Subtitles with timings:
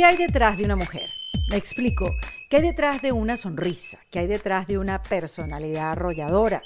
[0.00, 1.10] ¿Qué hay detrás de una mujer?
[1.50, 2.16] Me explico.
[2.48, 3.98] ¿Qué hay detrás de una sonrisa?
[4.10, 6.62] ¿Qué hay detrás de una personalidad arrolladora?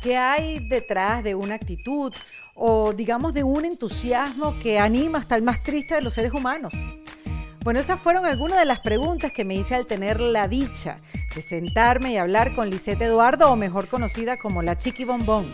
[0.00, 2.12] ¿Qué hay detrás de una actitud
[2.54, 6.74] o digamos de un entusiasmo que anima hasta el más triste de los seres humanos?
[7.64, 10.98] Bueno, esas fueron algunas de las preguntas que me hice al tener la dicha
[11.34, 15.52] de sentarme y hablar con Lisette Eduardo, o mejor conocida como la Chiqui Bombón.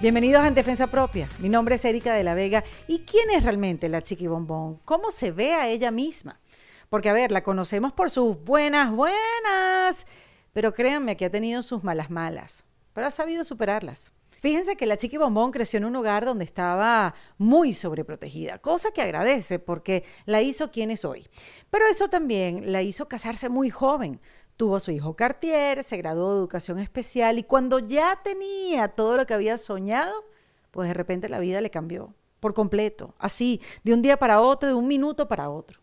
[0.00, 1.28] Bienvenidos a En Defensa Propia.
[1.40, 2.64] Mi nombre es Erika de la Vega.
[2.88, 4.80] ¿Y quién es realmente la Chiqui Bombón?
[4.86, 6.40] ¿Cómo se ve a ella misma?
[6.88, 10.06] Porque, a ver, la conocemos por sus buenas, buenas,
[10.54, 14.10] pero créanme que ha tenido sus malas, malas, pero ha sabido superarlas.
[14.30, 19.02] Fíjense que la Chiqui Bombón creció en un hogar donde estaba muy sobreprotegida, cosa que
[19.02, 21.28] agradece porque la hizo quien es hoy.
[21.68, 24.18] Pero eso también la hizo casarse muy joven.
[24.60, 29.24] Tuvo su hijo Cartier, se graduó de educación especial y cuando ya tenía todo lo
[29.24, 30.22] que había soñado,
[30.70, 34.68] pues de repente la vida le cambió por completo, así, de un día para otro,
[34.68, 35.80] de un minuto para otro.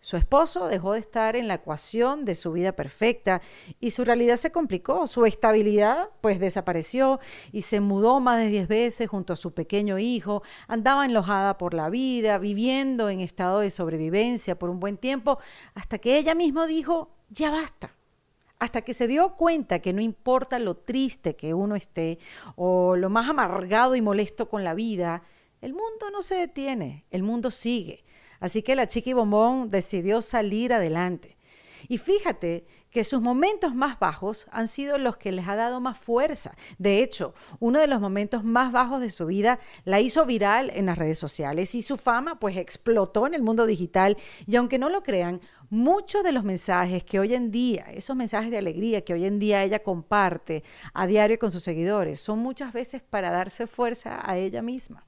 [0.00, 3.40] Su esposo dejó de estar en la ecuación de su vida perfecta
[3.80, 5.06] y su realidad se complicó.
[5.06, 7.20] Su estabilidad pues desapareció
[7.52, 10.42] y se mudó más de 10 veces junto a su pequeño hijo.
[10.68, 15.38] Andaba enlojada por la vida, viviendo en estado de sobrevivencia por un buen tiempo,
[15.72, 17.94] hasta que ella misma dijo, ya basta.
[18.60, 22.18] Hasta que se dio cuenta que no importa lo triste que uno esté
[22.54, 25.22] o lo más amargado y molesto con la vida,
[25.60, 28.04] el mundo no se detiene, el mundo sigue
[28.40, 31.36] Así que la Chiqui Bombón decidió salir adelante.
[31.88, 35.98] Y fíjate que sus momentos más bajos han sido los que les ha dado más
[35.98, 36.54] fuerza.
[36.78, 40.86] De hecho, uno de los momentos más bajos de su vida la hizo viral en
[40.86, 44.16] las redes sociales y su fama pues explotó en el mundo digital.
[44.46, 48.50] Y aunque no lo crean, muchos de los mensajes que hoy en día, esos mensajes
[48.50, 52.72] de alegría que hoy en día ella comparte a diario con sus seguidores, son muchas
[52.72, 55.04] veces para darse fuerza a ella misma.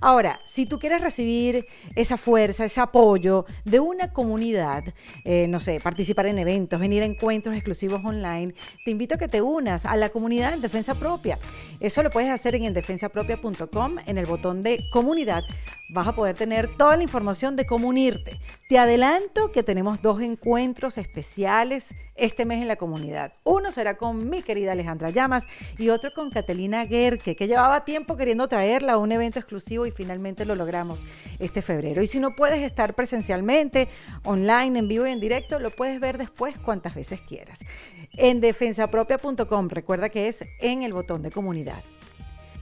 [0.00, 4.84] Ahora, si tú quieres recibir esa fuerza, ese apoyo de una comunidad,
[5.24, 9.28] eh, no sé, participar en eventos, venir a encuentros exclusivos online, te invito a que
[9.28, 11.38] te unas a la comunidad en Defensa Propia.
[11.80, 15.44] Eso lo puedes hacer en endefensapropia.com, en el botón de comunidad.
[15.88, 18.40] Vas a poder tener toda la información de cómo unirte.
[18.68, 23.32] Te adelanto que tenemos dos encuentros especiales este mes en la comunidad.
[23.44, 25.44] Uno será con mi querida Alejandra Llamas
[25.78, 29.90] y otro con Catalina Gerke, que llevaba tiempo queriendo traerla a un evento exclusivo y
[29.90, 31.06] finalmente lo logramos
[31.38, 32.02] este febrero.
[32.02, 33.88] Y si no puedes estar presencialmente,
[34.24, 37.64] online, en vivo y en directo, lo puedes ver después cuantas veces quieras.
[38.12, 41.82] En defensapropia.com, recuerda que es en el botón de comunidad.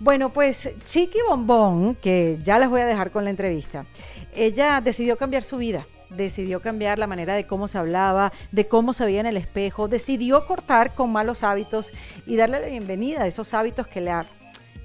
[0.01, 3.87] Bueno, pues Chiqui Bombón, que ya las voy a dejar con la entrevista,
[4.35, 8.93] ella decidió cambiar su vida decidió cambiar la manera de cómo se hablaba, de cómo
[8.93, 11.93] se veía en el espejo, decidió cortar con malos hábitos
[12.27, 14.27] y darle la bienvenida a esos hábitos que la,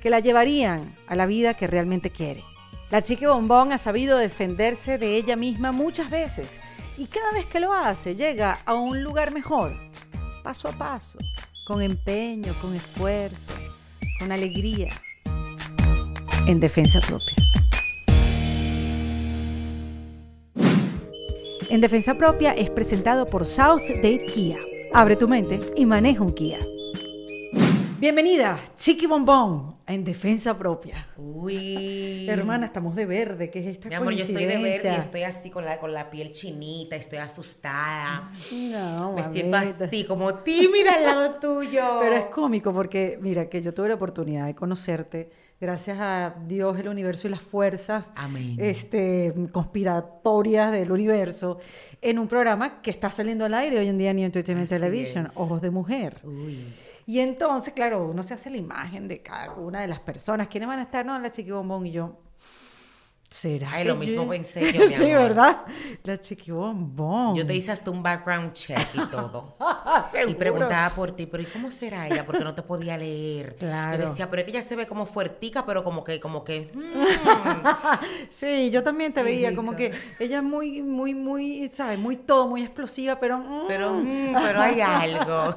[0.02, 2.44] que la llevarían a la vida que realmente quiere.
[2.90, 6.60] La chica bombón ha sabido defenderse de ella misma muchas veces
[6.98, 9.76] y cada vez que lo hace llega a un lugar mejor,
[10.44, 11.20] paso a paso,
[11.68, 13.54] con empeño, con esfuerzo,
[14.20, 14.90] con alegría,
[16.48, 17.36] en defensa propia.
[21.70, 24.58] En Defensa Propia es presentado por South Date Kia.
[24.92, 26.58] Abre tu mente y maneja un Kia.
[28.00, 31.08] Bienvenida, Chiqui Bombón, en Defensa Propia.
[31.18, 32.30] Uy.
[32.30, 35.24] Hermana, estamos de verde, ¿qué es esta Mi amor, yo estoy de verde y estoy
[35.24, 38.32] así con la, con la piel chinita, estoy asustada.
[38.52, 41.84] No, Me siento así, como tímida al lado tuyo.
[42.02, 46.78] Pero es cómico porque, mira, que yo tuve la oportunidad de conocerte gracias a Dios,
[46.80, 48.06] el universo y las fuerzas
[48.58, 51.58] Este, conspiratorias del universo,
[52.02, 55.28] en un programa que está saliendo al aire hoy en día en New Entertainment Television,
[55.36, 56.22] Ojos de Mujer.
[57.10, 60.48] Y entonces, claro, uno se hace la imagen de cada una de las personas.
[60.48, 61.04] ¿Quiénes van a estar?
[61.04, 62.20] No, la chiqui bombón y yo.
[63.30, 63.74] ¿Será?
[63.74, 65.62] Ay, lo mismo pensé yo, mi Sí, ¿verdad?
[66.04, 67.36] La chiqui bombón.
[67.36, 69.54] Yo te hice hasta un background check y todo.
[70.28, 72.26] y preguntaba por ti, pero ¿y cómo será ella?
[72.26, 73.56] Porque no te podía leer.
[73.58, 74.02] Claro.
[74.02, 76.72] Yo decía, pero es que ella se ve como fuertica, pero como que, como que.
[76.74, 77.06] Mm".
[78.30, 82.00] sí, yo también te veía como que ella es muy, muy, muy, ¿sabes?
[82.00, 83.38] Muy todo, muy explosiva, pero.
[83.38, 83.68] Mm.
[83.68, 85.56] Pero, mm, pero hay algo.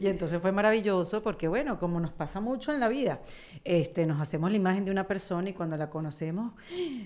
[0.00, 3.20] y entonces fue maravilloso porque, bueno, como nos pasa mucho en la vida,
[3.62, 6.52] este, nos hacemos la imagen de una persona y cuando la conocemos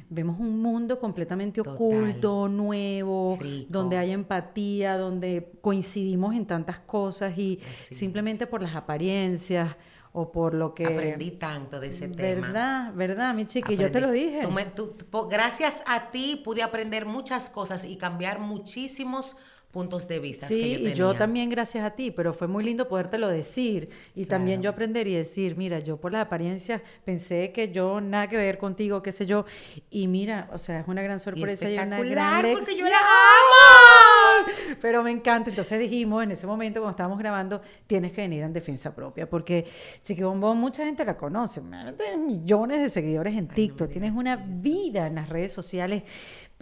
[0.08, 3.38] vemos un mundo completamente oculto, nuevo,
[3.68, 9.76] donde hay empatía, donde coincidimos en tantas cosas y simplemente por las apariencias
[10.12, 10.86] o por lo que...
[10.86, 12.46] Aprendí tanto de ese tema.
[12.46, 12.92] ¿Verdad?
[12.94, 13.76] ¿Verdad, mi chiqui?
[13.76, 14.46] Yo te lo dije.
[15.30, 19.36] gracias a ti pude aprender muchas cosas y cambiar muchísimos
[19.72, 20.46] puntos de vista.
[20.46, 23.88] Sí, que yo y yo también gracias a ti, pero fue muy lindo podértelo decir
[24.14, 28.28] y también yo aprender y decir, mira, yo por las apariencias pensé que yo nada
[28.28, 29.46] que ver contigo, qué sé yo,
[29.90, 34.11] y mira, o sea, es una gran sorpresa y, una gran porque yo la amo.
[34.80, 38.52] Pero me encanta, entonces dijimos en ese momento cuando estábamos grabando, tienes que venir en
[38.52, 39.66] defensa propia, porque
[40.02, 41.60] Chiqui Bombón mucha gente la conoce,
[41.96, 46.02] tienes millones de seguidores en TikTok, tienes una vida en las redes sociales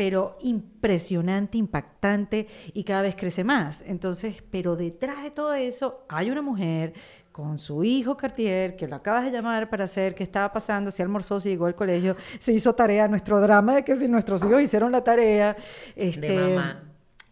[0.01, 3.85] pero impresionante, impactante y cada vez crece más.
[3.87, 6.95] Entonces, pero detrás de todo eso hay una mujer
[7.31, 11.03] con su hijo Cartier, que lo acabas de llamar para hacer qué estaba pasando, si
[11.03, 14.63] almorzó, si llegó al colegio, se hizo tarea, nuestro drama de que si nuestros hijos
[14.63, 15.55] hicieron la tarea.
[15.95, 16.90] Este, de mamá.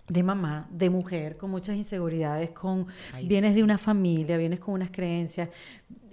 [0.09, 2.87] De mamá, de mujer, con muchas inseguridades, con
[3.25, 5.51] vienes de una familia, vienes con unas creencias.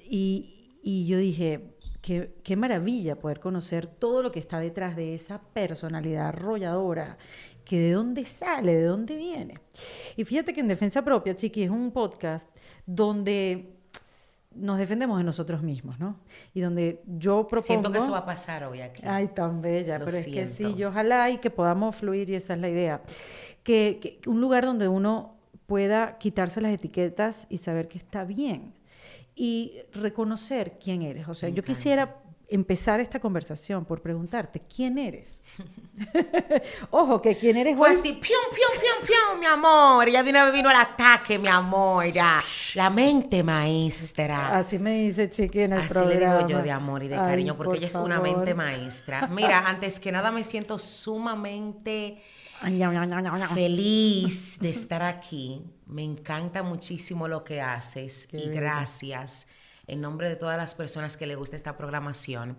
[0.09, 1.75] Y, y yo dije,
[2.05, 7.17] Qué, maravilla poder conocer todo lo que está detrás de esa personalidad arrolladora,
[7.63, 9.55] que de dónde sale, de dónde viene.
[10.15, 12.47] Y fíjate que en Defensa Propia, Chiqui, es un podcast
[12.85, 13.73] donde
[14.53, 16.19] nos defendemos de nosotros mismos, ¿no?
[16.53, 17.65] Y donde yo propongo...
[17.65, 19.01] Siento que eso va a pasar hoy aquí.
[19.03, 22.53] Ay, tan bella, pero es que sí, yo ojalá y que podamos fluir y esa
[22.53, 23.01] es la idea.
[23.65, 25.35] Que, que un lugar donde uno
[25.65, 28.73] pueda quitarse las etiquetas y saber que está bien
[29.35, 31.27] y reconocer quién eres.
[31.27, 35.39] O sea, yo quisiera empezar esta conversación por preguntarte, ¿quién eres?
[36.91, 40.09] Ojo, que quién eres Fue así, pium, pium, pium, pium, mi amor.
[40.09, 42.07] Ya de una vez vino el ataque, mi amor.
[42.07, 42.41] Ya.
[42.75, 44.57] La mente maestra.
[44.57, 46.19] Así me dice Chiqui en el Así programa.
[46.19, 49.27] le digo yo de amor y de cariño, porque ella es una mente maestra.
[49.27, 52.21] Mira, antes que nada me siento sumamente
[53.53, 55.63] feliz de estar aquí.
[55.85, 59.47] Me encanta muchísimo lo que haces y gracias
[59.87, 62.57] en nombre de todas las personas que le gusta esta programación.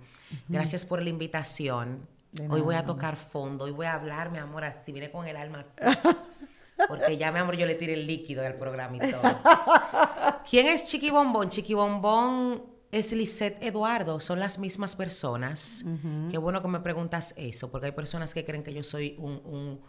[0.49, 2.07] Gracias por la invitación.
[2.51, 5.37] Hoy voy a tocar fondo, hoy voy a hablar, mi amor, así viene con el
[5.37, 5.65] alma.
[6.89, 9.23] Porque ya, mi amor, yo le tiré el líquido del programa y todo.
[10.51, 11.49] ¿Quién es Chiqui Bombón?
[11.49, 15.85] Chiqui Bombón es Lisette Eduardo, son las mismas personas.
[16.31, 19.81] Qué bueno que me preguntas eso, porque hay personas que creen que yo soy un...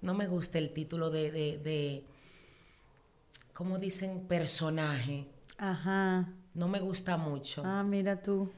[0.00, 2.04] no me gusta el título de, de, de
[3.52, 4.26] ¿cómo dicen?
[4.26, 5.26] Personaje.
[5.58, 6.28] Ajá.
[6.54, 7.62] No me gusta mucho.
[7.64, 8.50] Ah, mira tú.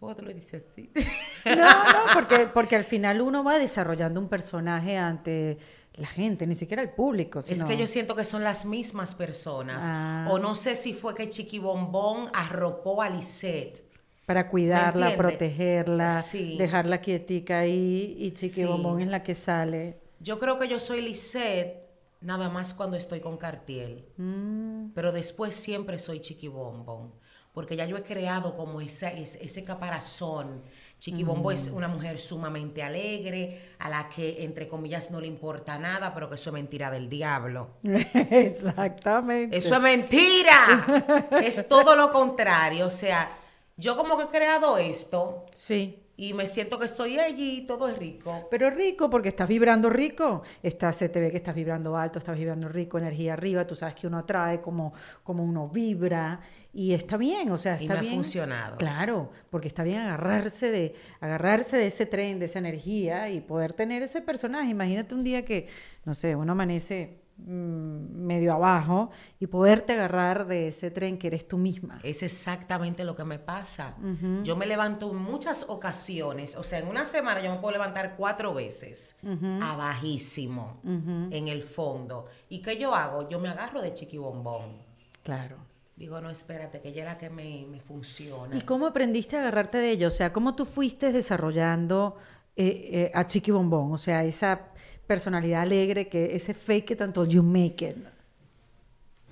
[0.00, 0.90] ¿Por qué te lo dices así?
[1.46, 5.58] No, no, porque, porque al final uno va desarrollando un personaje ante
[5.96, 7.40] la gente, ni siquiera el público.
[7.40, 9.82] Es que yo siento que son las mismas personas.
[9.86, 10.28] Ah.
[10.30, 13.84] O no sé si fue que Chiqui Bombón arropó a Lisette.
[14.26, 16.24] Para cuidarla, protegerla,
[16.58, 20.00] dejarla quietica ahí y Chiqui Bombón es la que sale.
[20.20, 21.86] Yo creo que yo soy Lisette
[22.20, 24.04] nada más cuando estoy con Cartiel.
[24.16, 24.88] Mm.
[24.94, 27.12] Pero después siempre soy Chiqui Bombón.
[27.54, 30.62] Porque ya yo he creado como ese, ese caparazón
[30.98, 36.14] Chiquibombo es una mujer sumamente alegre, a la que, entre comillas, no le importa nada,
[36.14, 37.68] pero que eso es mentira del diablo.
[37.82, 39.56] Exactamente.
[39.56, 41.30] Eso es mentira.
[41.42, 42.86] es todo lo contrario.
[42.86, 43.30] O sea,
[43.76, 45.46] yo como que he creado esto.
[45.54, 48.48] Sí y me siento que estoy allí y todo es rico.
[48.50, 52.38] Pero rico porque estás vibrando rico, estás, se te ve que estás vibrando alto, estás
[52.38, 56.40] vibrando rico, energía arriba, tú sabes que uno atrae como, como uno vibra
[56.76, 58.12] y está bien, o sea, está y me bien.
[58.12, 58.76] ha funcionado.
[58.76, 63.74] Claro, porque está bien agarrarse de, agarrarse de ese tren, de esa energía y poder
[63.74, 64.70] tener ese personaje.
[64.70, 65.68] Imagínate un día que,
[66.04, 71.46] no sé, uno amanece Mm, medio abajo y poderte agarrar de ese tren que eres
[71.46, 72.00] tú misma.
[72.02, 73.94] Es exactamente lo que me pasa.
[74.42, 78.14] Yo me levanto en muchas ocasiones, o sea, en una semana yo me puedo levantar
[78.16, 79.18] cuatro veces,
[79.60, 82.26] abajísimo, en el fondo.
[82.48, 83.28] ¿Y qué yo hago?
[83.28, 84.78] Yo me agarro de chiquibombón.
[85.22, 85.58] Claro.
[85.96, 88.54] Digo, no, espérate, que ella es la que me, funciona.
[88.56, 90.08] ¿Y cómo aprendiste a agarrarte de ello?
[90.08, 92.16] O sea, ¿cómo tú fuiste desarrollando
[92.54, 93.92] eh, eh, a Chiqui Bombón?
[93.92, 94.60] O sea, esa
[95.06, 97.96] personalidad alegre, que ese fake it until you make it.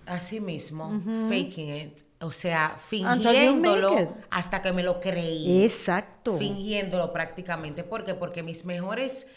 [0.06, 0.90] Así mismo,
[1.28, 2.02] faking it.
[2.20, 5.62] O sea, fingiéndolo hasta que me lo creí.
[5.64, 6.38] Exacto.
[6.38, 7.84] Fingiéndolo prácticamente.
[7.84, 8.14] ¿Por qué?
[8.14, 9.28] Porque mis mejores,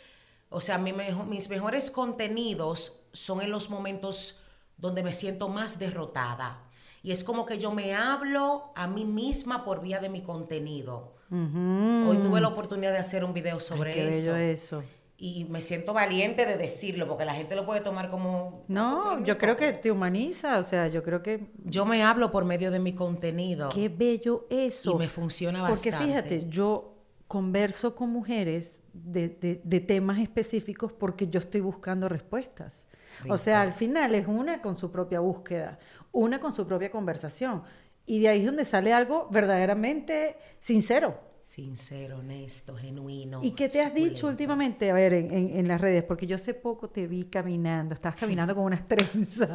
[0.50, 4.42] o sea, mis mejores contenidos son en los momentos
[4.78, 6.67] donde me siento más derrotada.
[7.04, 11.16] Y es como que yo me hablo a mí misma por vía de mi contenido.
[11.30, 14.84] Hoy tuve la oportunidad de hacer un video sobre qué eso.
[15.20, 19.40] Y me siento valiente de decirlo porque la gente lo puede tomar como no yo
[19.40, 22.80] creo que te humaniza o sea yo creo que yo me hablo por medio de
[22.80, 23.70] mi contenido.
[23.74, 24.94] Qué bello eso.
[24.94, 25.92] Y me funciona bastante.
[25.92, 26.94] porque fíjate yo
[27.28, 32.86] converso con mujeres de, de, temas específicos porque yo estoy buscando respuestas
[33.30, 35.80] o sea al final es una con su propia búsqueda
[36.12, 37.64] una con su propia conversación
[38.06, 43.40] y de ahí es donde sale algo verdaderamente sincero Sincero, honesto, genuino.
[43.42, 44.92] ¿Y qué te has dicho últimamente?
[44.92, 48.66] A ver, en, las redes, porque yo hace poco te vi caminando, estabas caminando con
[48.66, 49.50] unas trenzas.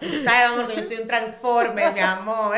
[0.00, 2.56] Ay, amor, que yo estoy un transforme, mi amor.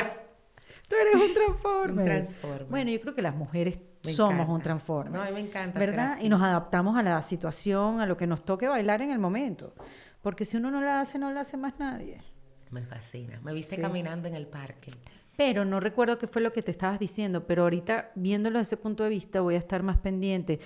[0.87, 2.03] Tú eres un transforme.
[2.03, 2.67] Un transforme.
[2.71, 5.19] Bueno, yo creo que las mujeres somos un transforme.
[5.19, 5.77] No, a mí me encanta.
[5.81, 6.19] ¿Verdad?
[6.21, 9.75] Y nos adaptamos a la situación, a lo que nos toque bailar en el momento.
[10.23, 12.23] Porque si uno no la hace, no la hace más nadie.
[12.71, 13.39] Me fascina.
[13.43, 14.93] Me viste caminando en el parque.
[15.37, 18.83] Pero no recuerdo qué fue lo que te estabas diciendo, pero ahorita viéndolo desde ese
[18.83, 20.61] punto de vista voy a estar más pendiente.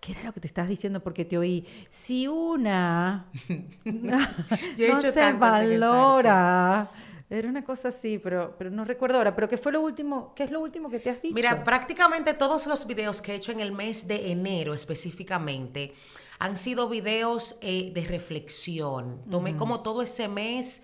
[0.00, 1.00] ¿Qué era lo que te estabas diciendo?
[1.00, 3.26] Porque te oí, si una
[3.84, 6.90] no se valora,
[7.30, 9.34] era una cosa así, pero, pero no recuerdo ahora.
[9.34, 10.34] Pero ¿qué fue lo último?
[10.34, 11.34] ¿Qué es lo último que te has dicho?
[11.34, 15.94] Mira, prácticamente todos los videos que he hecho en el mes de enero específicamente
[16.38, 19.22] han sido videos eh, de reflexión.
[19.30, 20.82] Tomé como todo ese mes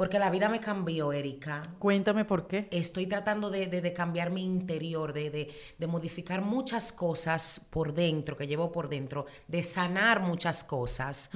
[0.00, 1.60] porque la vida me cambió, Erika.
[1.78, 2.68] Cuéntame por qué.
[2.70, 5.54] Estoy tratando de, cambiar mi interior, de,
[5.86, 11.28] modificar muchas cosas por dentro, que llevo por dentro, de sanar muchas cosas.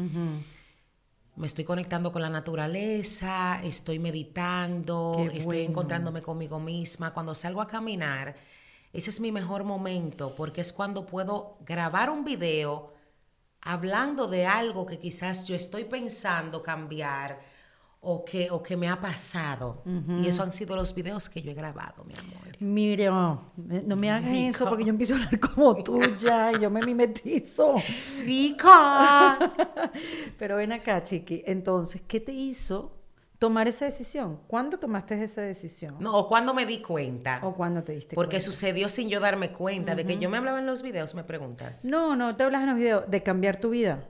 [1.37, 7.13] Me estoy conectando con la naturaleza, estoy meditando, estoy encontrándome conmigo misma.
[7.13, 8.35] Cuando salgo a caminar,
[8.95, 12.94] ese es mi mejor momento, porque es cuando puedo grabar un video
[13.65, 17.41] hablando de algo que quizás yo estoy pensando cambiar
[18.07, 19.83] o que, o que me ha pasado.
[20.23, 22.57] Y eso han sido los videos que yo he grabado, mi amor.
[22.61, 26.83] Mire, no, me hagas eso porque yo empiezo a hablar como tuya y yo me
[26.83, 27.77] mimetizo.
[28.23, 29.39] ¡Rica!
[30.39, 31.43] Pero ven acá, Chiqui.
[31.47, 32.93] Entonces, ¿qué te hizo
[33.45, 34.41] tomar esa decisión?
[34.47, 35.97] ¿Cuándo tomaste esa decisión?
[36.01, 37.41] No, o cuándo me di cuenta.
[37.43, 39.95] O cuándo te diste Porque sucedió sin yo darme cuenta.
[39.95, 41.85] De que yo me hablaba en los videos, me preguntas.
[41.85, 44.09] No, no, te hablas en los videos de cambiar tu vida.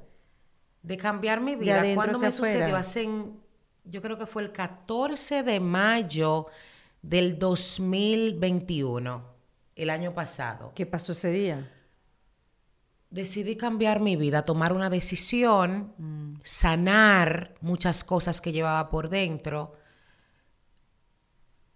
[0.82, 1.82] De cambiar mi vida.
[1.96, 2.76] ¿Cuándo me sucedió?
[2.76, 3.08] Hace
[3.82, 6.46] yo creo que fue el 14 de mayo
[7.02, 9.24] del 2021,
[9.74, 10.70] el año pasado.
[10.76, 11.72] ¿Qué pasó ese día?
[13.14, 16.40] Decidí cambiar mi vida, tomar una decisión, mm.
[16.42, 19.75] sanar muchas cosas que llevaba por dentro.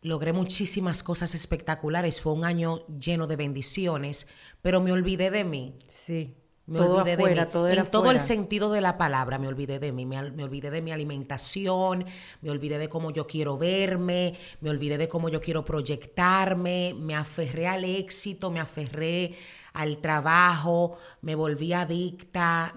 [0.02, 4.26] Logré muchísimas cosas espectaculares, fue un año lleno de bendiciones,
[4.62, 5.78] pero me olvidé de mí.
[5.88, 6.34] Sí.
[6.66, 7.34] Me olvidé de mí.
[7.52, 10.06] Todo en todo el sentido de la palabra, me olvidé de mí.
[10.06, 12.04] Me, olvidé de mi alimentación,
[12.42, 17.14] me olvidé de cómo yo quiero verme, me olvidé de cómo yo quiero proyectarme, me
[17.14, 19.36] aferré al éxito, me aferré
[19.78, 22.74] al trabajo, me volví adicta,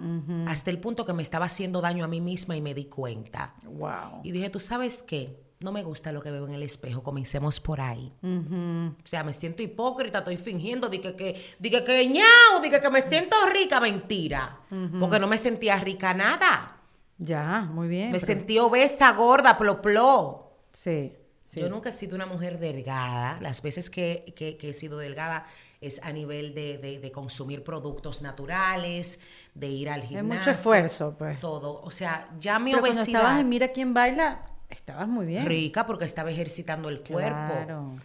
[0.47, 3.55] hasta el punto que me estaba haciendo daño a mí misma y me di cuenta.
[3.63, 4.21] Wow.
[4.23, 5.41] Y dije, ¿tú sabes qué?
[5.61, 8.11] no me gusta lo que veo en el espejo, comencemos por ahí.
[8.23, 13.01] O sea, me siento hipócrita, estoy fingiendo, dije que, dije que ñao, dije que me
[13.01, 14.59] siento rica, mentira.
[14.99, 16.77] Porque no me sentía rica nada.
[17.17, 18.11] Ya, muy bien.
[18.11, 20.51] Me sentí obesa, gorda, plop plop.
[20.73, 21.13] Sí,
[21.53, 23.39] Yo nunca he sido una mujer delgada.
[23.39, 25.45] Las veces que, he sido delgada
[25.81, 29.19] es a nivel de, consumir productos naturales,
[29.55, 30.31] de ir al gimnasio.
[30.31, 31.39] Hay mucho esfuerzo, pues.
[31.39, 31.81] Todo.
[31.81, 33.03] O sea, ya mi Pero obesidad.
[33.03, 35.45] Cuando estabas en Mira quién baila, Estabas muy bien.
[35.45, 37.97] Rica porque estaba ejercitando el cuerpo.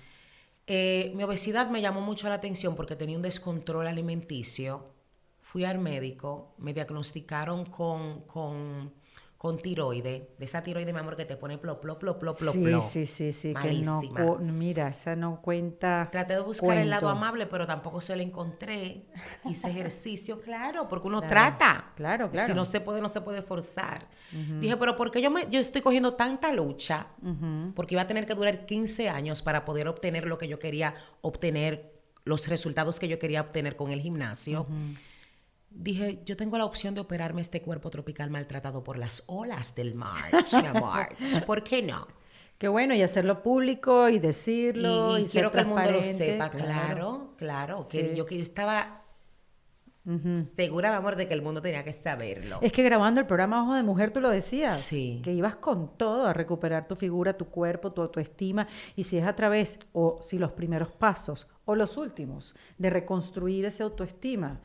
[0.67, 4.85] Eh, mi obesidad me llamó mucho la atención porque tenía un descontrol alimenticio.
[5.43, 8.93] Fui al médico, me diagnosticaron con, con
[9.47, 12.59] con tiroide, de esa tiroide, mi amor, que te pone plop, plop, plop, plop, sí,
[12.59, 12.83] plop.
[12.83, 14.01] Sí, sí, sí, que no,
[14.41, 16.09] mira, esa no cuenta.
[16.11, 19.07] Traté de buscar el lado amable, pero tampoco se lo encontré.
[19.45, 21.93] Hice ejercicio, claro, porque uno trata.
[21.95, 22.49] Claro, claro.
[22.49, 24.09] Si no se puede, no se puede forzar.
[24.33, 27.07] Dije, pero ¿por qué yo, me, yo estoy cogiendo tanta lucha?
[27.77, 30.93] Porque iba a tener que durar 15 años para poder obtener lo que yo quería
[31.21, 34.67] obtener, los resultados que yo quería obtener con el gimnasio
[35.79, 39.95] dije, yo tengo la opción de operarme este cuerpo tropical maltratado por las olas del
[39.95, 41.09] March, mi amor.
[41.47, 42.07] ¿Por qué no?
[42.59, 45.19] Qué bueno, y hacerlo público y decirlo.
[45.19, 47.87] Y, quiero que el mundo lo sepa, claro, claro.
[47.89, 49.03] Que yo que yo estaba
[50.55, 52.61] segura, mi amor, de que el mundo tenía que saberlo.
[52.63, 54.81] Es que grabando el programa Ojo de Mujer, tú lo decías.
[54.81, 55.21] Sí.
[55.25, 58.69] Que ibas con todo a recuperar tu figura, tu cuerpo, tu autoestima.
[58.95, 63.65] Y si es a través, o si los primeros pasos, o los últimos, de reconstruir
[63.65, 64.61] esa autoestima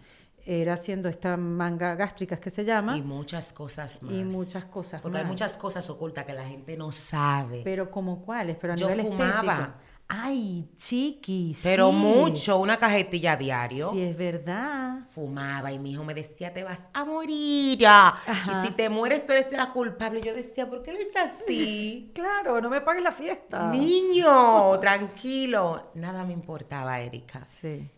[0.45, 2.97] era haciendo esta manga gástricas que se llama.
[2.97, 4.13] Y muchas cosas más.
[4.13, 7.61] Y muchas cosas Porque hay muchas cosas ocultas que la gente no sabe.
[7.63, 9.75] Pero como cuáles, pero a Yo nivel fumaba.
[10.13, 13.91] Ay, chiqui, Pero mucho, una cajetilla diario.
[13.91, 15.07] Sí, es verdad.
[15.07, 17.81] Fumaba y mi hijo me decía, te vas a morir.
[17.81, 20.21] Y si te mueres, tú eres la culpable.
[20.21, 22.11] Yo decía, ¿por qué lo es así?
[22.15, 23.71] claro, no me pagues la fiesta.
[23.71, 25.91] Niño, tranquilo.
[25.93, 27.45] Nada me importaba, Erika.
[27.45, 27.89] Sí.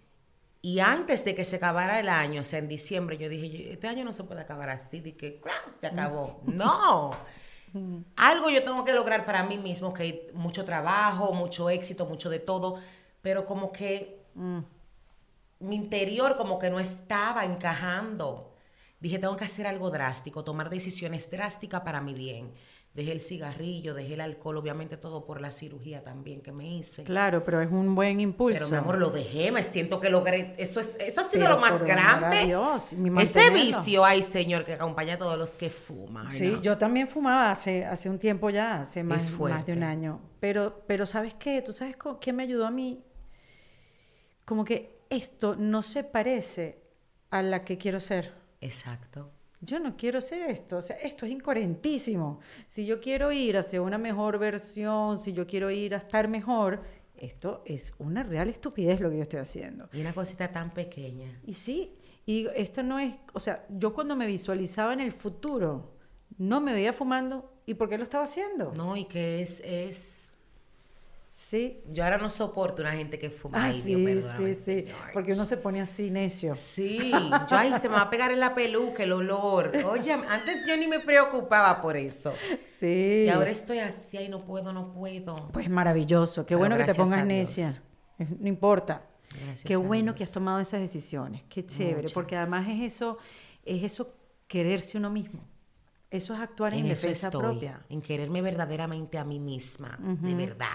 [0.66, 3.90] Y antes de que se acabara el año, o sea, en diciembre, yo dije, este
[3.90, 5.42] año no se puede acabar así, de que,
[5.78, 6.42] se acabó.
[6.46, 7.12] no.
[8.16, 12.30] Algo yo tengo que lograr para mí mismo, que hay mucho trabajo, mucho éxito, mucho
[12.30, 12.80] de todo,
[13.22, 14.22] pero como que
[15.60, 18.56] mi interior como que no estaba encajando.
[19.02, 22.54] Dije, tengo que hacer algo drástico, tomar decisiones drásticas para mi bien
[22.94, 27.04] dejé el cigarrillo, dejé el alcohol, obviamente todo por la cirugía también que me hice.
[27.04, 28.60] Claro, pero es un buen impulso.
[28.60, 31.60] Pero mi amor, lo dejé, me siento que logré, eso, es, eso ha sido lo
[31.60, 32.46] más grande.
[32.46, 36.32] Dios, Ese vicio, ay Señor, que acompaña a todos los que fuman.
[36.32, 40.22] Sí, yo también fumaba hace, hace un tiempo ya, hace más, más de un año.
[40.40, 41.62] Pero, pero ¿sabes qué?
[41.62, 43.04] ¿Tú sabes qué me ayudó a mí?
[44.46, 46.84] Como que esto no se parece
[47.32, 48.34] a la que quiero ser.
[48.62, 49.32] Exacto
[49.64, 52.40] yo no quiero hacer esto, o sea, esto es incoherentísimo.
[52.68, 56.82] Si yo quiero ir hacia una mejor versión, si yo quiero ir a estar mejor,
[57.16, 59.90] esto es una real estupidez lo que yo estoy haciendo.
[59.94, 61.40] Y una cosita tan pequeña.
[61.46, 65.94] Y sí, y esto no es, o sea, yo cuando me visualizaba en el futuro,
[66.38, 68.74] no me veía fumando, ¿y por qué lo estaba haciendo?
[68.76, 70.23] No, y que es, es
[71.34, 71.82] Sí.
[71.90, 73.66] Yo ahora no soporto una gente que fuma.
[73.66, 73.96] Ah, sí,
[74.38, 74.86] sí, sí.
[75.14, 76.56] Porque uno se pone así necio.
[76.56, 77.12] Sí.
[77.50, 79.72] Yo, ahí se me va a pegar en la peluca el olor.
[79.90, 82.34] Oye, antes yo ni me preocupaba por eso.
[82.68, 83.24] Sí.
[83.26, 85.36] Y ahora estoy así, y no puedo, no puedo.
[85.52, 86.46] Pues maravilloso.
[86.46, 87.82] Qué bueno que te pongas necia.
[88.40, 89.02] No importa.
[89.32, 91.42] Gracias Qué bueno que has tomado esas decisiones.
[91.50, 92.10] Qué chévere.
[92.14, 93.18] Porque además es eso,
[93.66, 94.14] es eso
[94.48, 95.42] quererse uno mismo.
[96.12, 97.84] Eso es actuar en, en defensa propia.
[97.90, 99.98] En quererme verdaderamente a mí misma.
[100.00, 100.68] De verdad.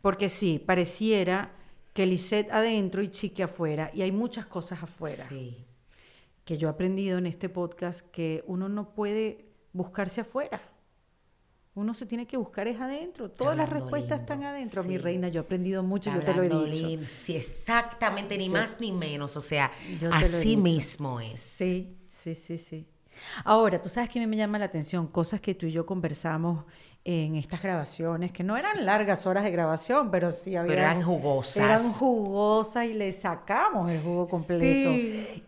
[0.00, 1.52] Porque sí, pareciera
[1.92, 5.24] que Lisette adentro y Chique afuera, y hay muchas cosas afuera.
[5.28, 5.66] Sí.
[6.44, 10.60] Que yo he aprendido en este podcast que uno no puede buscarse afuera.
[11.74, 13.30] Uno se tiene que buscar es adentro.
[13.30, 14.82] Todas las respuestas están adentro.
[14.84, 17.04] Mi reina, yo he aprendido mucho, yo te lo he dicho.
[17.22, 19.36] Sí, exactamente, ni más ni menos.
[19.36, 19.70] O sea,
[20.12, 21.38] así mismo es.
[21.38, 22.88] Sí, sí, sí, sí.
[23.44, 25.86] Ahora, tú sabes que a mí me llama la atención cosas que tú y yo
[25.86, 26.64] conversamos
[27.04, 30.68] en estas grabaciones, que no eran largas horas de grabación, pero sí había...
[30.68, 31.56] Pero eran jugosas.
[31.56, 34.90] Eran jugosas y le sacamos el jugo completo.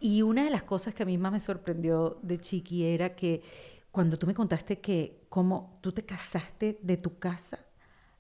[0.01, 3.43] Y una de las cosas que a mí más me sorprendió de Chiqui era que
[3.91, 7.59] cuando tú me contaste que como tú te casaste de tu casa...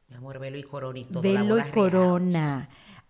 [0.08, 1.22] Mi amor, velo y corona y todo.
[1.22, 2.68] Velo y corona.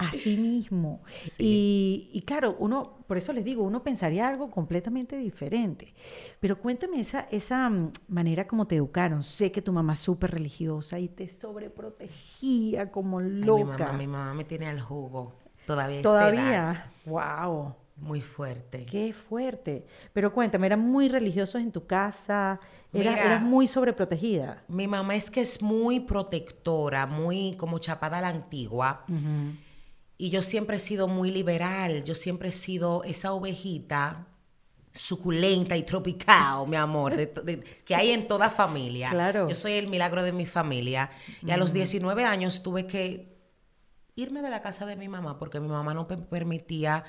[0.09, 1.03] Así mismo.
[1.39, 5.95] Y, claro, uno, por eso les digo, uno pensaría algo completamente diferente.
[6.41, 9.23] Pero cuéntame esa, esa mm, manera como te educaron.
[9.23, 13.93] Sé que tu mamá es súper religiosa y te sobreprotegía como loca.
[13.93, 15.35] mi, mamá, me tiene al jugo.
[15.67, 16.03] Todavía.
[16.03, 16.93] Todavía.
[17.07, 17.75] Wow.
[18.03, 18.85] Muy fuerte.
[18.85, 19.87] Qué fuerte.
[20.13, 22.59] Pero cuéntame, ¿eran muy religiosos en tu casa?
[22.93, 24.65] ¿Eras, ¿Eras muy sobreprotegida?
[24.67, 29.05] Mi mamá es que es muy protectora, muy como chapada a la antigua.
[30.23, 34.29] Y yo siempre he sido muy liberal, yo siempre he sido esa ovejita
[34.93, 37.17] suculenta y tropical, mi amor,
[37.85, 39.11] que hay en toda familia.
[39.11, 39.49] Claro.
[39.49, 41.11] Yo soy el milagro de mi familia.
[41.45, 43.37] Y a los 19 años tuve que
[44.15, 47.03] irme de la casa de mi mamá porque mi mamá no me permitía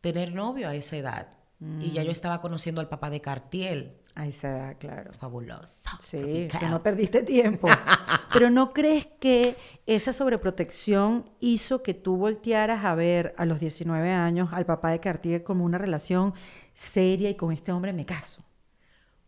[0.00, 1.28] tener novio a esa edad.
[1.60, 2.12] Y ya yo mm.
[2.12, 3.98] estaba conociendo al papá de Cartiel.
[4.18, 5.12] A esa edad, claro.
[5.12, 5.72] Fabuloso.
[6.00, 7.68] Sí, que no perdiste tiempo.
[8.32, 14.10] Pero ¿no crees que esa sobreprotección hizo que tú voltearas a ver a los 19
[14.10, 16.34] años al papá de Cartier como una relación
[16.74, 18.42] seria y con este hombre me caso?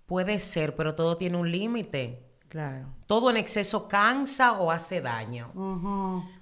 [0.07, 2.25] Puede ser, pero todo tiene un límite.
[2.49, 2.89] Claro.
[3.07, 5.53] Todo en exceso cansa o hace daño.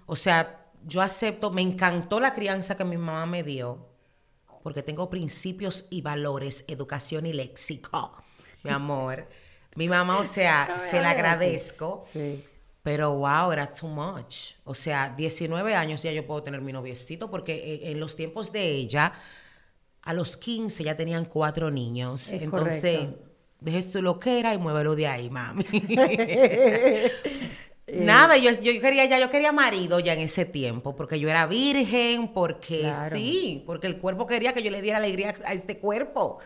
[0.07, 3.91] O sea, yo acepto, me encantó la crianza que mi mamá me dio,
[4.63, 8.25] porque tengo principios y valores, educación y léxico
[8.63, 9.27] mi amor.
[9.75, 12.01] Mi mamá, o sea, se la agradezco.
[12.05, 12.45] Sí.
[12.83, 14.55] Pero wow, era too much.
[14.65, 18.51] O sea, 19 años ya yo puedo tener mi noviecito, porque eh, en los tiempos
[18.51, 19.13] de ella,
[20.03, 22.33] a los 15 ya tenían cuatro niños.
[22.33, 23.09] Entonces,
[23.61, 25.65] dejes tu lo que era y muévelo de ahí, mami.
[27.93, 31.47] Nada, yo, yo, quería ya, yo quería marido ya en ese tiempo, porque yo era
[31.47, 36.39] virgen, porque sí, porque el cuerpo quería que yo le diera alegría a este cuerpo.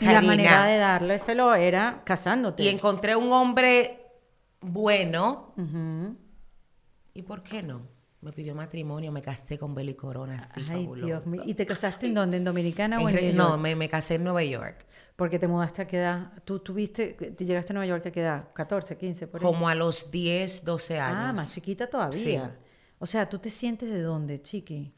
[0.00, 2.62] Y la manera de dárselo era casándote.
[2.62, 4.00] Y encontré un hombre
[4.60, 5.54] bueno.
[7.14, 7.82] ¿Y por qué no?
[8.20, 10.48] Me pidió matrimonio, me casé con Belo y Corona.
[10.68, 11.42] Ay, Dios mío.
[11.44, 12.38] ¿Y te casaste en dónde?
[12.38, 13.36] ¿En Dominicana o en, York?
[13.36, 14.84] No, me, casé en Nueva York.
[15.14, 16.32] Porque te mudaste a qué edad?
[16.44, 18.48] ¿Tú tuviste, te llegaste a Nueva York a qué edad?
[18.54, 19.28] ¿14, 15?
[19.28, 21.18] Por Como a los 10, 12 años.
[21.20, 22.18] Ah, más chiquita todavía.
[22.18, 22.38] Sí.
[22.98, 24.92] O sea, ¿tú te sientes de dónde, chiqui?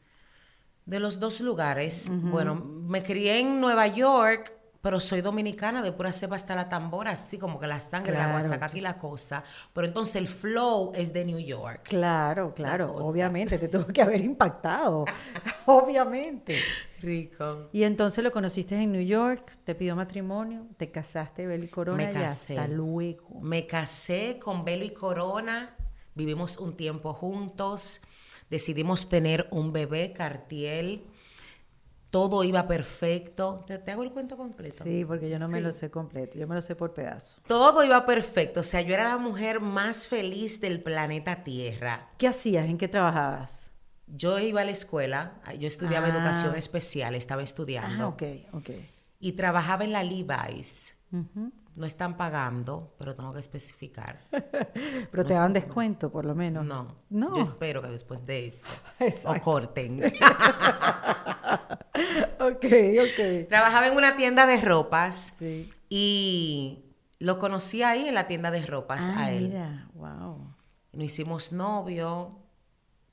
[0.87, 2.09] De los dos lugares.
[2.11, 4.58] Bueno, me crié en Nueva York
[4.89, 8.41] pero soy dominicana, de pura cepa hasta la tambora, así como que la sangre, la
[8.41, 9.45] la aquí la cosa.
[9.75, 11.83] Pero entonces el flow es de New York.
[11.83, 15.05] Claro, claro, obviamente, te tuvo que haber impactado,
[15.67, 16.57] obviamente.
[17.03, 17.69] Rico.
[17.71, 22.07] Y entonces lo conociste en New York, te pidió matrimonio, te casaste, Belo y Corona,
[22.07, 22.55] Me casé.
[22.55, 23.41] y hasta luego.
[23.43, 25.77] Me casé con Belo y Corona,
[26.15, 28.01] vivimos un tiempo juntos,
[28.49, 31.05] decidimos tener un bebé, Cartiel,
[32.11, 33.65] todo iba perfecto.
[33.67, 34.83] ¿Te, hago el cuento completo?
[34.83, 37.41] Sí, porque yo no me lo sé completo, yo me lo sé por pedazos.
[37.47, 42.09] Todo iba perfecto, o sea, yo era la mujer más feliz del planeta Tierra.
[42.19, 42.65] ¿Qué hacías?
[42.67, 43.71] ¿En qué trabajabas?
[44.07, 46.11] Yo iba a la escuela, yo estudiaba Ah.
[46.11, 48.05] educación especial, estaba estudiando.
[48.05, 48.71] Ah, ok, ok.
[49.21, 50.95] Y trabajaba en la Levi's.
[51.75, 54.21] No están pagando, pero tengo que especificar.
[55.13, 56.65] Pero te daban descuento, por lo menos.
[56.65, 56.97] No.
[57.09, 57.37] No.
[57.37, 58.67] Yo espero que después de esto
[58.99, 59.41] Exacto.
[59.41, 60.03] o corten.
[62.41, 63.49] Ok, ok.
[63.49, 65.71] Trabajaba en una tienda de ropas Sí.
[65.89, 66.85] y
[67.19, 69.49] lo conocí ahí en la tienda de ropas Ah, a él.
[69.49, 70.55] mira, wow.
[70.93, 72.39] Nos hicimos novio,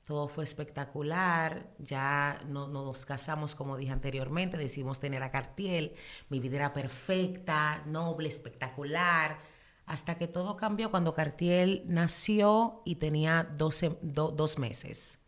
[0.06, 5.94] todo fue espectacular, ya no, no nos casamos como dije anteriormente, decidimos tener a Cartiel,
[6.28, 9.38] mi vida era perfecta, noble, espectacular,
[9.86, 15.18] hasta que todo cambió cuando Cartiel nació y tenía 12 do- dos meses.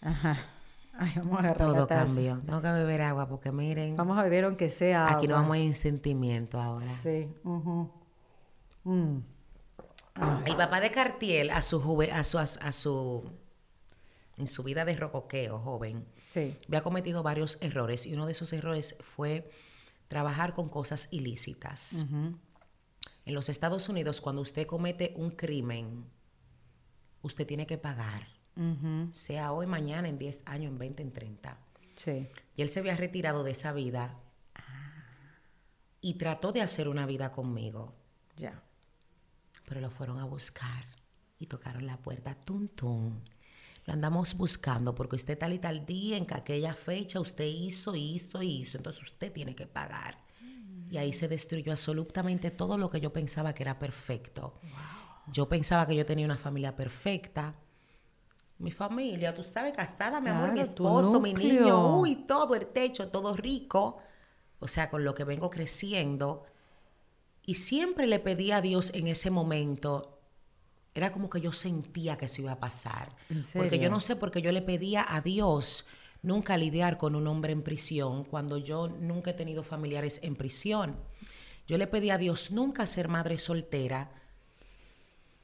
[0.00, 0.36] Ajá.
[1.04, 2.40] Ay, vamos a agarrar Todo cambió.
[2.46, 5.74] Tengo que beber agua porque miren, Vamos a beber aunque sea aquí no vamos en
[5.74, 6.86] sentimiento ahora.
[7.02, 7.28] Sí.
[8.84, 9.18] Mm.
[10.46, 13.24] El papá de Cartiel a su, juve- a su, a su,
[14.36, 16.56] en su vida de rocoqueo joven, Sí.
[16.68, 19.50] había cometido varios errores y uno de esos errores fue
[20.08, 22.04] trabajar con cosas ilícitas.
[23.24, 26.04] En los Estados Unidos, cuando usted comete un crimen,
[27.22, 28.26] usted tiene que pagar,
[29.12, 31.58] Sea hoy, mañana, en 10 años, en 20, en 30.
[31.96, 32.28] Sí.
[32.56, 34.18] Y él se había retirado de esa vida
[36.00, 37.94] y trató de hacer una vida conmigo,
[38.36, 38.62] Ya.
[39.66, 40.84] pero lo fueron a buscar
[41.38, 43.20] y tocaron la puerta, tum, tum.
[43.86, 47.94] Lo andamos buscando porque usted tal y tal día, en que aquella fecha, usted hizo,
[47.96, 50.18] hizo, hizo, entonces usted tiene que pagar.
[50.90, 54.60] Y ahí se destruyó absolutamente todo lo que yo pensaba que era perfecto.
[55.32, 57.54] Yo pensaba que yo tenía una familia perfecta.
[58.62, 63.08] Mi familia, tú sabes, casada, mi amor, mi esposo, mi niño, uy, todo el techo,
[63.08, 63.98] todo rico.
[64.60, 66.44] O sea, con lo que vengo creciendo.
[67.44, 70.20] Y siempre le pedí a Dios en ese momento,
[70.94, 73.08] era como que yo sentía que eso iba a pasar.
[73.28, 75.88] ¿En Porque yo no sé por qué yo le pedía a Dios
[76.22, 80.94] nunca lidiar con un hombre en prisión cuando yo nunca he tenido familiares en prisión.
[81.66, 84.12] Yo le pedí a Dios nunca ser madre soltera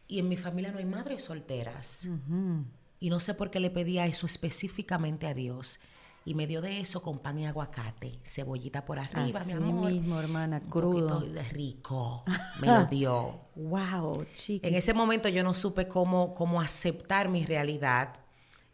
[0.07, 2.09] y en mi familia no hay madres solteras.
[3.01, 5.79] Y no sé por qué le pedía eso específicamente a Dios.
[6.25, 9.91] Y me dio de eso con pan y aguacate, cebollita por arriba, Así mi amor.
[9.91, 11.25] mismo, hermana, crudo.
[11.53, 12.25] rico.
[12.61, 13.41] Me lo dio.
[13.59, 14.69] Wow, chica.
[14.69, 18.21] En ese momento yo no supe cómo, cómo aceptar mi realidad.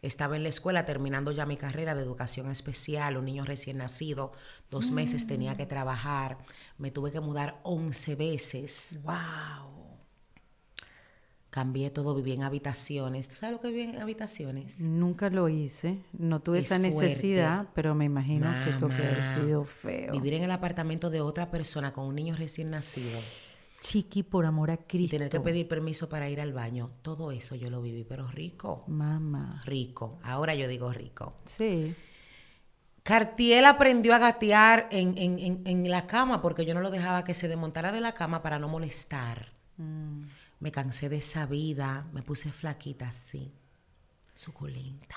[0.01, 4.33] Estaba en la escuela terminando ya mi carrera de educación especial, un niño recién nacido,
[4.69, 6.37] dos meses tenía que trabajar,
[6.77, 9.84] me tuve que mudar 11 veces, Wow.
[11.55, 13.29] Cambié todo, viví en habitaciones.
[13.29, 14.81] ¿Tú sabes lo que viví en habitaciones?
[14.81, 15.99] Nunca lo hice.
[16.11, 20.11] No tuve Es esa necesidad, pero me imagino que tuvo que haber Mamá, sido feo.
[20.11, 23.17] Vivir en el apartamento de otra persona con un niño recién nacido
[23.79, 25.15] Chiqui, por amor a y Cristo.
[25.15, 28.83] tener que pedir permiso para ir al baño, todo eso yo lo viví, pero rico,
[28.87, 29.61] Mamá.
[29.65, 30.19] rico.
[30.23, 31.35] Ahora yo digo rico.
[31.45, 31.95] Sí.
[33.03, 37.23] Cartiel aprendió a gatear en, en- en- en la cama porque yo no lo dejaba
[37.23, 39.53] que se desmontara de la cama para no molestar.
[39.77, 40.23] Mm.
[40.65, 43.53] Me cansé de esa vida, me puse flaquita así,
[44.33, 45.15] suculenta.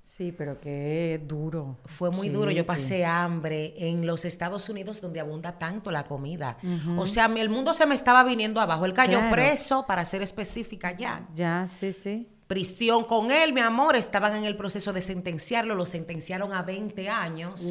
[0.00, 1.76] Sí, pero qué duro.
[1.84, 6.56] Fue muy duro, yo pasé hambre en los Estados Unidos donde abunda tanto la comida.
[6.96, 8.86] O sea, el mundo se me estaba viniendo abajo.
[8.86, 9.32] Él cayó Claro.
[9.32, 11.28] preso, para ser específica ya.
[11.34, 12.26] Ya, sí, sí.
[12.46, 13.96] Prisión con él, mi amor.
[13.96, 17.62] Estaban en el proceso de sentenciarlo, lo sentenciaron a 20 años.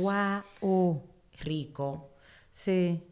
[0.61, 1.01] Wow.
[1.39, 2.11] Rico.
[2.51, 3.03] Sí.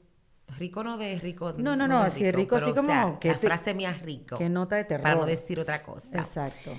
[0.57, 1.53] Rico no de rico.
[1.57, 3.73] No, no, no, de sí, rico así pero, o sea, como que la te- frase
[3.73, 4.37] mía es rico.
[4.37, 5.03] qué nota de terror.
[5.03, 6.17] Para no decir otra cosa.
[6.19, 6.71] Exacto.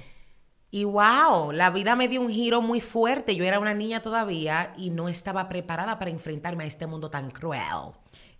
[0.71, 3.35] Y wow, la vida me dio un giro muy fuerte.
[3.37, 7.31] Yo era una niña todavía y no estaba preparada para enfrentarme a este mundo tan
[7.31, 7.63] cruel.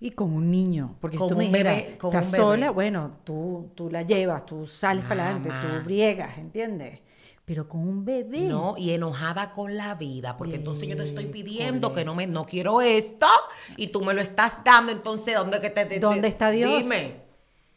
[0.01, 3.91] Y con un niño, porque si Con tú me dijeras, estás sola, bueno, tú, tú
[3.91, 5.79] la llevas, tú sales para adelante, Mamá.
[5.81, 7.01] tú briegas, ¿entiendes?
[7.49, 8.41] Pero con un bebé.
[8.43, 12.27] No, y enojada con la vida, porque entonces yo te estoy pidiendo que no me
[12.27, 13.27] no quiero esto
[13.79, 16.71] y tú me lo estás dando, entonces ¿dónde que te, te- ¿Dónde te- está Dios?
[16.83, 17.23] Dime.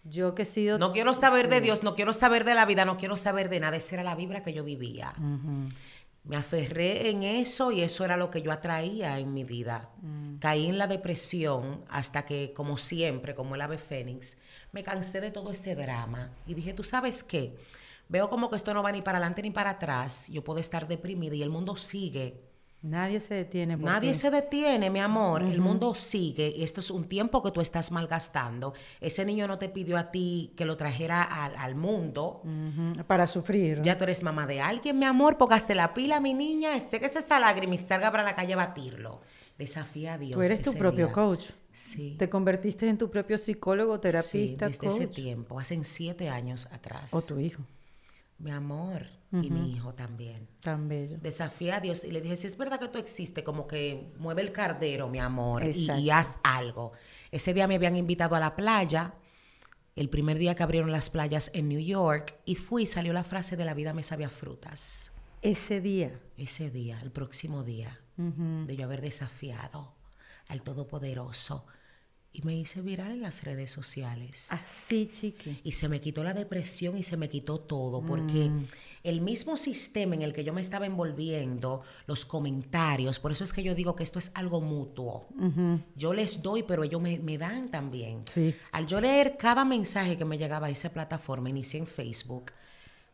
[0.04, 0.78] Yo que he sido...
[0.78, 3.62] No quiero saber de Dios, no quiero saber de la vida, no quiero saber de
[3.62, 3.78] nada.
[3.78, 5.14] Esa era la vibra que yo vivía.
[6.24, 9.90] Me aferré en eso y eso era lo que yo atraía en mi vida.
[10.40, 14.38] Caí en la depresión hasta que, como siempre, como el ave fénix,
[14.74, 17.56] me cansé de todo ese drama y dije, ¿tú sabes qué?
[18.12, 20.28] Veo como que esto no va ni para adelante ni para atrás.
[20.28, 22.52] Yo puedo estar deprimida y el mundo sigue
[22.84, 23.78] Nadie se detiene.
[23.78, 24.20] Por Nadie ti.
[24.20, 25.44] se detiene, mi amor.
[25.44, 26.52] El mundo sigue.
[26.56, 28.74] y Esto es un tiempo que tú estás malgastando.
[29.00, 32.42] Ese niño no te pidió a ti que lo trajera al, al mundo.
[33.06, 33.84] Para sufrir.
[33.84, 35.38] Ya tú eres mamá de alguien, mi amor.
[35.38, 36.76] Póngase la pila, mi niña.
[36.76, 39.22] Esté que se esa lágrima y salga para la calle a batirlo.
[39.60, 40.34] Desafía a Dios.
[40.34, 41.14] Tú eres tu propio día.
[41.14, 41.52] coach.
[41.72, 42.16] Sí.
[42.18, 47.14] Te convertiste en tu propio psicólogo, Sí, terapista, desde ese tiempo, hace siete años atrás.
[47.14, 47.62] O tu hijo.
[48.42, 50.48] Mi amor y mi hijo también.
[50.60, 51.18] Tan bello.
[51.22, 54.42] Desafía a Dios y le dije, si es verdad que tú existes, como que mueve
[54.42, 56.92] el cardero, mi amor, y, haz algo.
[57.32, 59.14] Ese día me habían invitado a la playa,
[59.96, 63.24] el primer día que abrieron las playas en New York, y fui y salió la
[63.24, 65.12] frase de la vida me sabía frutas.
[65.42, 66.20] Ese día.
[66.38, 69.96] Ese día, el próximo día, de yo haber desafiado
[70.48, 71.66] al Todopoderoso.
[72.34, 74.48] Y me hice viral en las redes sociales.
[74.52, 75.60] Así, chiqui.
[75.66, 78.50] Y se me quitó la depresión y se me quitó todo, porque
[79.04, 83.52] el mismo sistema en el que yo me estaba envolviendo, los comentarios, por eso es
[83.52, 85.28] que yo digo que esto es algo mutuo.
[85.96, 88.22] Yo les doy, pero ellos me, me dan también.
[88.32, 88.56] Sí.
[88.72, 92.54] Al yo leer cada mensaje que me llegaba a esa plataforma, inicié en Facebook,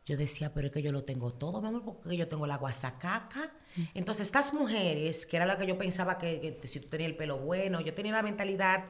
[0.06, 2.58] yo decía, pero es que yo lo tengo todo, mi amor, porque yo tengo la
[2.58, 3.52] guasacaca.
[3.94, 7.18] Entonces, estas mujeres, que era la que yo pensaba que, que si tú tenías el
[7.18, 8.86] pelo bueno, yo tenía la mentalidad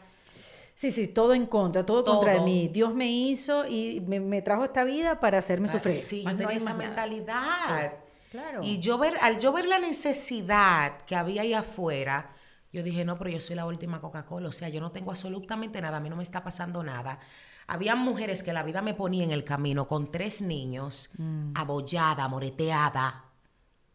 [0.78, 2.68] Sí, sí, todo en contra, todo, contra de mí.
[2.68, 5.96] Dios me hizo y me, me trajo esta vida para hacerme sufrir.
[5.96, 6.78] Sí, yo no tenía esa nada.
[6.88, 7.94] mentalidad.
[8.30, 8.62] Claro.
[8.62, 12.30] Y yo ver, al yo ver la necesidad que había ahí afuera,
[12.72, 15.82] yo dije, no, pero yo soy la última Coca-Cola, o sea, yo no tengo absolutamente
[15.82, 17.20] nada, a mí no me está pasando nada.
[17.66, 21.54] Había mujeres que la vida me ponía en el camino con tres niños, Mm.
[21.56, 23.26] abollada, moreteada,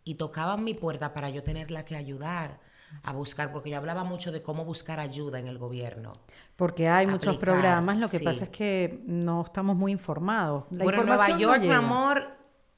[0.03, 2.59] y tocaban mi puerta para yo tenerla que ayudar
[3.03, 6.13] a buscar, porque yo hablaba mucho de cómo buscar ayuda en el gobierno.
[6.57, 8.25] Porque hay muchos programas, lo que sí.
[8.25, 10.65] pasa es que no estamos muy informados.
[10.71, 12.37] La bueno, en Nueva no York, mi amor,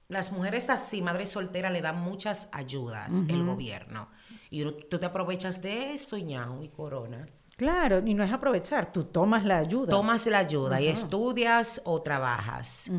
[0.09, 4.09] las mujeres así, madres solteras, le dan muchas ayudas el gobierno.
[4.51, 7.31] Y tú te aprovechas de eso, y ñau, y coronas.
[7.57, 9.89] Claro, y no es aprovechar, tú tomas la ayuda.
[9.91, 12.91] Tomas la ayuda y estudias o trabajas.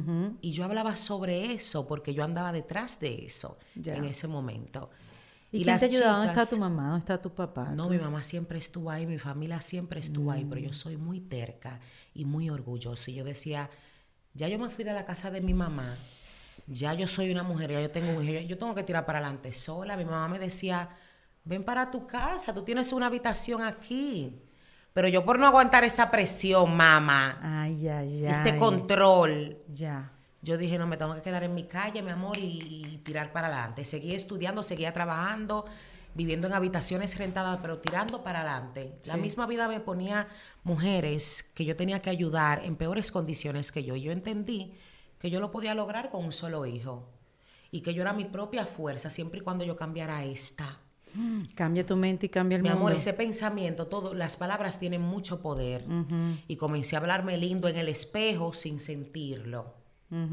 [0.42, 3.96] Y yo hablaba sobre eso porque yo andaba detrás de eso Ya.
[3.96, 4.90] en ese momento.
[5.52, 6.18] ¿Y, quién las te ayuda?
[6.18, 6.84] ¿Dónde está tu mamá?
[6.84, 7.72] ¿Dónde está tu papá?
[7.76, 11.22] No, mi mamá siempre estuvo ahí, mi familia siempre estuvo ahí, pero yo soy muy
[11.22, 11.80] terca
[12.14, 13.12] y muy orgullosa.
[13.12, 13.70] Y yo decía,
[14.34, 15.96] ya yo me fui de la casa de mi mamá,
[16.68, 19.20] ya yo soy una mujer, ya yo tengo un hijo, yo, tengo que tirar para
[19.20, 19.96] adelante sola.
[19.96, 20.90] Mi mamá me decía,
[21.44, 24.42] ven para tu casa, tú tienes una habitación aquí.
[24.94, 28.32] Pero yo por no aguantar esa presión, mamá, Ay, ay, ay.
[28.32, 30.15] ese control, Ya.
[30.46, 33.34] Yo dije, no, me tengo que quedar en mi calle, mi amor, y, y tirar
[33.34, 33.84] para adelante.
[33.84, 35.66] Seguí estudiando, seguía trabajando,
[36.14, 39.00] viviendo en habitaciones rentadas, pero tirando para adelante.
[39.06, 40.28] La misma vida me ponía
[40.64, 43.96] mujeres que yo tenía que ayudar en peores condiciones que yo.
[43.96, 44.74] Y yo entendí
[45.20, 47.10] que yo lo podía lograr con un solo hijo.
[47.72, 50.80] Y que yo era mi propia fuerza, siempre y cuando yo cambiara esta.
[51.56, 52.86] Cambia tu mente y cambia el Mi mundo.
[52.86, 55.86] amor, ese pensamiento, todo, las palabras tienen mucho poder.
[56.48, 59.85] Y comencé a hablarme lindo en el espejo sin sentirlo.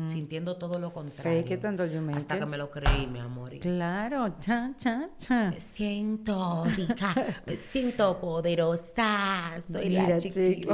[0.07, 1.43] Sintiendo todo lo contrario.
[1.43, 2.41] Fake it until you make Hasta it.
[2.41, 3.59] que me lo creí, mi amor.
[3.59, 5.51] Claro, cha, cha, cha.
[5.51, 7.15] Me siento rica,
[7.47, 9.53] me siento poderosa.
[9.73, 10.57] Soy Mira, la chiqui.
[10.63, 10.69] chiqui.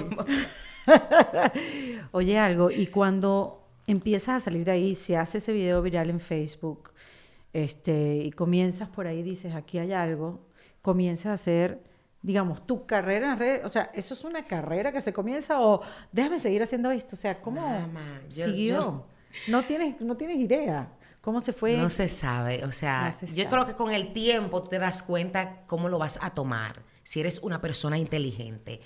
[2.12, 6.20] Oye, algo, y cuando empiezas a salir de ahí, se hace ese video viral en
[6.20, 6.90] Facebook,
[7.52, 10.46] este, y comienzas por ahí, dices, aquí hay algo,
[10.82, 11.82] comienzas a hacer,
[12.22, 15.80] digamos, tu carrera en redes, o sea, ¿eso es una carrera que se comienza o
[16.12, 17.14] déjame seguir haciendo esto?
[17.14, 17.60] O sea, ¿cómo
[18.28, 18.76] yo- siguió?
[18.80, 19.06] yo-
[19.46, 20.88] No tienes, no tienes idea.
[21.28, 21.76] ¿Cómo se fue?
[21.76, 23.48] No se sabe, o sea, No se yo sabe.
[23.48, 27.40] creo que con el tiempo te das cuenta cómo lo vas a tomar, si eres
[27.42, 28.80] una persona inteligente.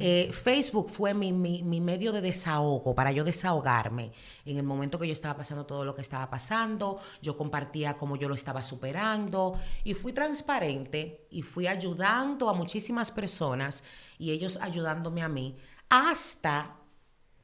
[0.00, 4.12] Eh, Facebook fue mi, mi- mi medio de desahogo, para yo desahogarme.
[4.46, 8.16] En el momento que yo estaba pasando todo lo que estaba pasando, yo compartía cómo
[8.16, 13.84] yo lo estaba superando y fui transparente y fui ayudando a muchísimas personas
[14.18, 15.58] y ellos ayudándome a mí
[15.90, 16.76] hasta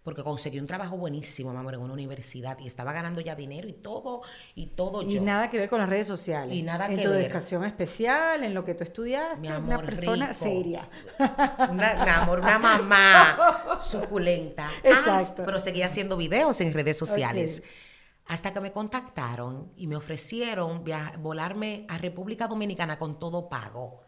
[0.09, 3.69] porque conseguí un trabajo buenísimo, mi amor, en una universidad y estaba ganando ya dinero
[3.69, 4.23] y todo,
[4.55, 5.21] y todo Y yo.
[5.21, 6.57] nada que ver con las redes sociales.
[6.57, 7.27] Y nada en que tu ver.
[7.27, 10.39] educación especial, en lo que tú estudiaste, Mi una amor, persona rico.
[10.45, 10.89] seria.
[11.71, 14.71] Una, mi amor, una mamá suculenta.
[14.83, 15.43] Exacto.
[15.43, 17.63] Ah, pero seguía haciendo videos en redes sociales.
[18.27, 20.85] Hasta que me contactaron y me ofrecieron
[21.19, 24.01] volarme a República Dominicana con todo pago.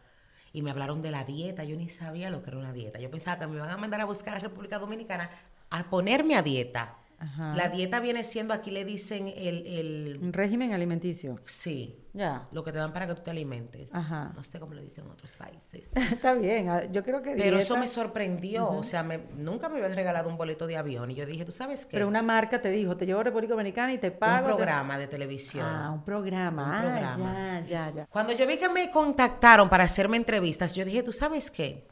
[0.52, 1.62] Y me hablaron de la dieta.
[1.64, 2.98] Yo ni sabía lo que era una dieta.
[2.98, 5.30] Yo pensaba que me iban a mandar a buscar a República Dominicana
[5.70, 6.96] a ponerme a dieta.
[7.54, 10.18] La dieta viene siendo, aquí le dicen el, el...
[10.22, 11.37] Un régimen alimenticio.
[11.44, 12.00] Sí.
[12.14, 12.46] Ya.
[12.50, 13.94] Lo que te dan para que tú te alimentes.
[13.94, 14.33] Ajá.
[14.35, 15.90] No sé cómo le dicen en otros países.
[16.12, 19.76] Está bien, ah, yo creo que Pero eso me sorprendió, o sea, me, nunca me
[19.76, 21.92] habían regalado un boleto de avión y yo dije, ¿tú sabes qué?
[21.92, 24.48] Pero una marca te dijo, te llevo a República Dominicana y te pago.
[24.48, 25.66] Un programa de televisión.
[25.68, 26.64] Ah, un programa.
[26.64, 27.61] Un ah, programa.
[27.66, 28.06] ya, ya, ya.
[28.06, 31.87] Cuando yo vi que me contactaron para hacerme entrevistas, yo dije, ¿tú sabes qué?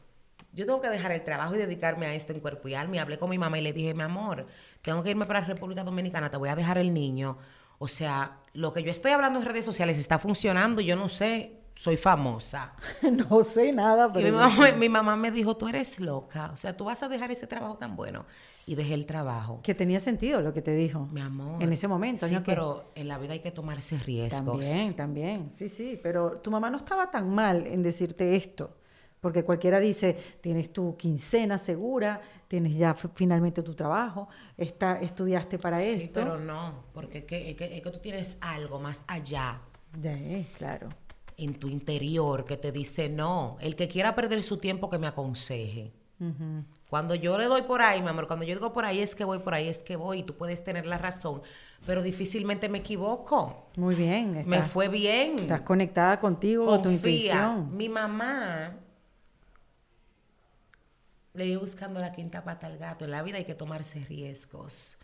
[0.51, 2.95] Yo tengo que dejar el trabajo y dedicarme a esto en cuerpo y alma.
[2.95, 4.47] Y hablé con mi mamá y le dije, mi amor,
[4.81, 7.37] tengo que irme para la República Dominicana, te voy a dejar el niño.
[7.77, 11.59] O sea, lo que yo estoy hablando en redes sociales está funcionando, yo no sé,
[11.75, 12.73] soy famosa.
[13.29, 14.37] no sé nada, pero...
[14.77, 17.77] mi mamá, me dijo, tú eres loca, o sea, tú vas a dejar ese trabajo
[17.77, 18.25] tan bueno.
[18.67, 19.61] Y dejé el trabajo.
[19.63, 21.07] Que tenía sentido lo que te dijo.
[21.11, 21.63] Mi amor.
[21.63, 22.27] En ese momento.
[22.27, 24.59] Sí, pero en la vida hay que tomarse riesgos.
[24.59, 28.75] También, también, sí, sí, pero tu mamá no estaba tan mal en decirte esto.
[29.21, 35.77] Porque cualquiera dice, tienes tu quincena segura, tienes ya finalmente tu trabajo, está, estudiaste para
[35.77, 36.21] sí, esto.
[36.21, 39.61] pero no, porque es que, es que, tú tienes algo más allá.
[39.97, 40.89] De, claro.
[41.35, 45.07] En tu interior que te dice, no, el que quiera perder su tiempo que me
[45.07, 45.93] aconseje.
[46.89, 49.23] Cuando yo le doy por ahí, mi amor, cuando yo digo por ahí es que
[49.23, 51.41] voy, por ahí es que voy, y tú puedes tener la razón,
[51.85, 53.69] pero difícilmente me equivoco.
[53.77, 54.43] Muy bien.
[54.45, 55.39] me fue bien.
[55.39, 57.75] Estás conectada contigo, con tu intuición.
[57.75, 58.75] Mi mamá
[61.33, 63.05] le iba buscando la quinta pata al gato.
[63.05, 64.97] En la vida hay que tomarse riesgos.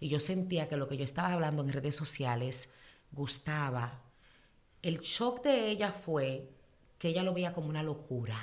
[0.00, 2.72] Y yo sentía que lo que yo estaba hablando en redes sociales
[3.12, 4.00] gustaba.
[4.82, 6.50] El shock de ella fue
[6.98, 8.38] que ella lo veía como una locura.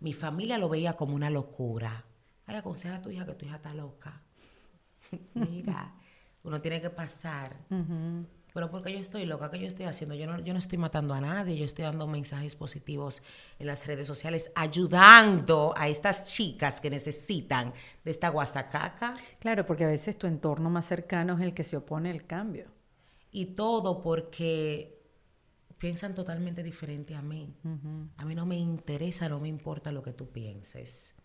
[0.00, 2.04] Mi familia lo veía como una locura.
[2.46, 4.20] Ay, aconseja a tu hija que tu hija está loca.
[5.34, 5.94] Mira,
[6.44, 7.56] uno tiene que pasar
[8.56, 10.14] pero porque yo estoy loca, ¿qué yo estoy haciendo?
[10.14, 13.22] Yo no, yo no estoy matando a nadie, yo estoy dando mensajes positivos
[13.58, 19.12] en las redes sociales, ayudando a estas chicas que necesitan de esta guasacaca.
[19.40, 22.68] Claro, porque a veces tu entorno más cercano es el que se opone al cambio.
[23.30, 25.02] Y todo porque
[25.76, 27.54] piensan totalmente diferente a mí.
[28.16, 31.15] A mí no me interesa, no me importa lo que tú pienses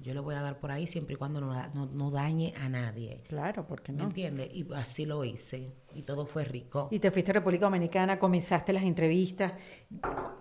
[0.00, 3.22] yo le voy a dar por ahí siempre y cuando no, dañe a nadie.
[3.28, 3.98] Claro, porque no?
[3.98, 4.50] ¿Me entiendes?
[4.52, 5.72] Y así lo hice.
[5.94, 6.88] Y todo fue rico.
[6.90, 9.52] Y te fuiste a República Dominicana, comenzaste las entrevistas.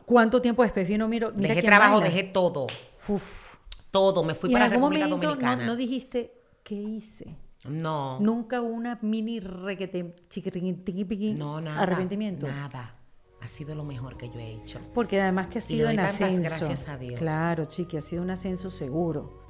[0.05, 1.07] ¿Cuánto tiempo después vino?
[1.07, 2.67] Miro, mira dejé trabajo, dejé todo.
[3.07, 3.55] Uf.
[3.91, 4.23] Todo.
[4.23, 5.65] Me fui para la República Dominicana.
[5.65, 7.35] No, dijiste, ¿qué hice?
[7.67, 8.19] No.
[8.21, 11.81] Nunca una mini requete chiquitín No, nada.
[11.81, 12.47] Arrepentimiento.
[12.47, 12.95] Nada
[13.41, 14.79] ha sido lo mejor que yo he hecho.
[14.93, 16.41] Porque además que ha sido en ascenso.
[16.41, 17.19] gracias a Dios.
[17.19, 19.48] Claro, chiqui, ha sido un ascenso seguro.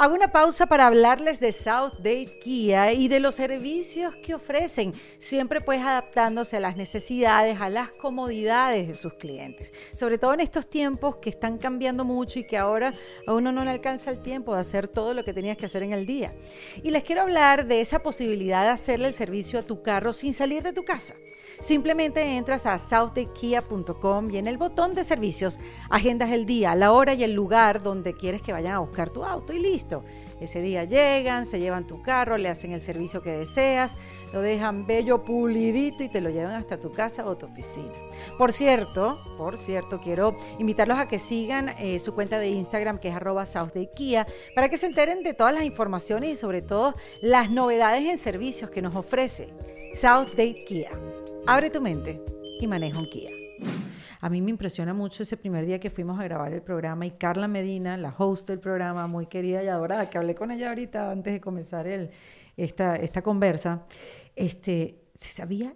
[0.00, 4.92] Hago una pausa para hablarles de South Date Kia y de los servicios que ofrecen,
[5.18, 9.72] siempre pues adaptándose a las necesidades, a las comodidades de sus clientes.
[9.94, 12.94] Sobre todo en estos tiempos que están cambiando mucho y que ahora
[13.26, 15.82] a uno no le alcanza el tiempo de hacer todo lo que tenías que hacer
[15.82, 16.32] en el día.
[16.80, 20.32] Y les quiero hablar de esa posibilidad de hacerle el servicio a tu carro sin
[20.32, 21.16] salir de tu casa.
[21.60, 25.58] Simplemente entras a southdaykia.com y en el botón de servicios
[25.90, 29.24] agendas el día, la hora y el lugar donde quieres que vayan a buscar tu
[29.24, 30.04] auto y listo.
[30.40, 33.96] Ese día llegan, se llevan tu carro, le hacen el servicio que deseas,
[34.32, 37.92] lo dejan bello, pulidito y te lo llevan hasta tu casa o tu oficina.
[38.38, 43.08] Por cierto, por cierto, quiero invitarlos a que sigan eh, su cuenta de Instagram que
[43.08, 43.44] es arroba
[43.96, 48.18] Kia para que se enteren de todas las informaciones y sobre todo las novedades en
[48.18, 49.48] servicios que nos ofrece
[49.94, 50.28] South.
[51.50, 52.22] Abre tu mente
[52.60, 53.30] y maneja un Kia.
[54.20, 57.12] A mí me impresiona mucho ese primer día que fuimos a grabar el programa y
[57.12, 61.10] Carla Medina, la host del programa, muy querida y adorada, que hablé con ella ahorita
[61.10, 61.86] antes de comenzar
[62.54, 63.86] esta, esta conversa,
[64.36, 65.74] este, se sabía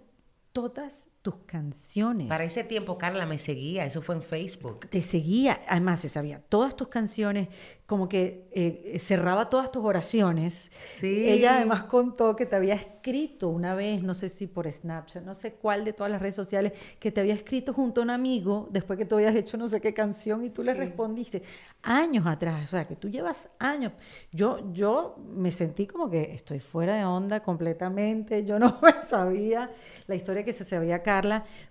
[0.51, 2.27] todas tus canciones.
[2.27, 4.89] Para ese tiempo Carla me seguía, eso fue en Facebook.
[4.89, 7.47] Te seguía, además se sabía todas tus canciones,
[7.85, 10.69] como que eh, cerraba todas tus oraciones.
[10.81, 11.29] Sí.
[11.29, 15.33] Ella además contó que te había escrito una vez, no sé si por Snapchat, no
[15.33, 18.67] sé cuál de todas las redes sociales, que te había escrito junto a un amigo
[18.71, 21.43] después que tú habías hecho no sé qué canción y tú le respondiste
[21.83, 23.93] años atrás, o sea, que tú llevas años.
[24.31, 29.69] Yo, yo me sentí como que estoy fuera de onda completamente, yo no sabía
[30.07, 31.01] la historia que se sabía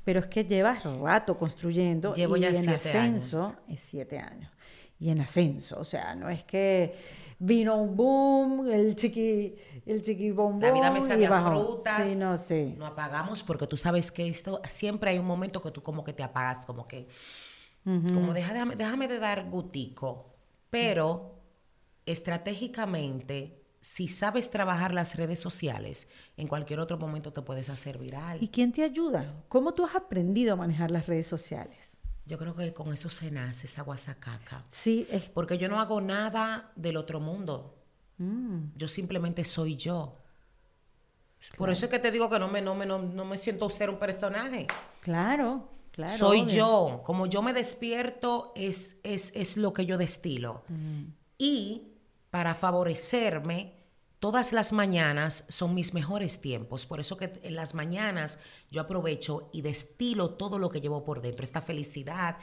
[0.04, 4.50] Pero es que llevas rato construyendo Llevo y ya en ascenso es siete años
[5.02, 5.80] y en ascenso.
[5.80, 6.94] O sea, no es que
[7.40, 10.60] vino un boom, el chiqui, el chiqui bombón.
[10.60, 12.08] La vida me sabía frutas.
[12.08, 12.76] Sí, no, sí.
[12.78, 16.12] No apagamos porque tú sabes que esto, siempre hay un momento que tú como que
[16.12, 17.08] te apagas, como que,
[17.84, 20.36] como déjame, déjame de dar gutico.
[20.70, 21.40] Pero
[22.06, 28.40] estratégicamente, si sabes trabajar las redes sociales, en cualquier otro momento te puedes hacer viral.
[28.40, 29.42] ¿Y quién te ayuda?
[29.48, 31.98] ¿Cómo tú has aprendido a manejar las redes sociales?
[32.24, 34.64] Yo creo que con eso se nace esa guasacaca.
[34.68, 37.74] Sí, Porque yo no hago nada del otro mundo.
[38.18, 38.76] Mm.
[38.76, 40.16] Yo simplemente soy yo.
[41.56, 43.90] Por eso es que te digo que no me, no me, no, me siento ser
[43.90, 44.68] un personaje.
[45.00, 46.16] Claro, claro.
[46.16, 47.02] Soy yo.
[47.04, 50.62] Como yo me despierto, es, es, es lo que yo destilo.
[51.36, 51.91] Y
[52.32, 53.74] para favorecerme,
[54.18, 56.86] todas las mañanas son mis mejores tiempos.
[56.86, 58.38] Por eso que en las mañanas
[58.70, 61.44] yo aprovecho y destilo todo lo que llevo por dentro.
[61.44, 62.38] Esta felicidad.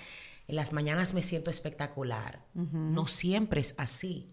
[0.47, 2.45] En las mañanas me siento espectacular.
[2.53, 4.31] No siempre es así.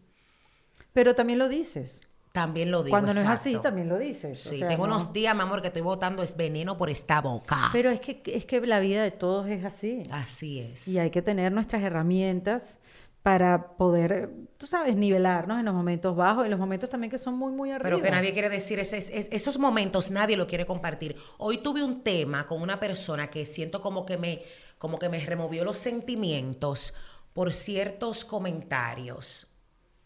[0.92, 2.02] Pero también lo dices.
[2.32, 2.92] También lo digo.
[2.92, 4.38] Cuando no es así, también lo dices.
[4.38, 7.70] Sí, tengo unos días, mi amor, que estoy botando es veneno por esta boca.
[7.72, 10.02] Pero es que, es que la vida de todos es así.
[10.10, 10.86] Así es.
[10.86, 12.78] Y hay que tener nuestras herramientas
[13.26, 17.36] para poder, tú sabes, nivelarnos en los momentos bajos, en los momentos también que son
[17.36, 17.90] muy, muy arriba.
[17.90, 21.16] Pero que nadie quiere decir, esos momentos nadie lo quiere compartir.
[21.38, 24.44] Hoy tuve un tema con una persona que siento como que me,
[24.78, 26.94] como que me removió los sentimientos
[27.32, 29.58] por ciertos comentarios.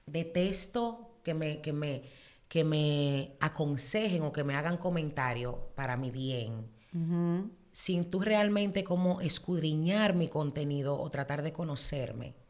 [0.06, 2.04] Detesto que me, que me,
[2.48, 6.70] que me aconsejen o que me hagan comentarios para mi bien,
[7.70, 12.40] sin tú realmente como escudriñar mi contenido o tratar de conocerme.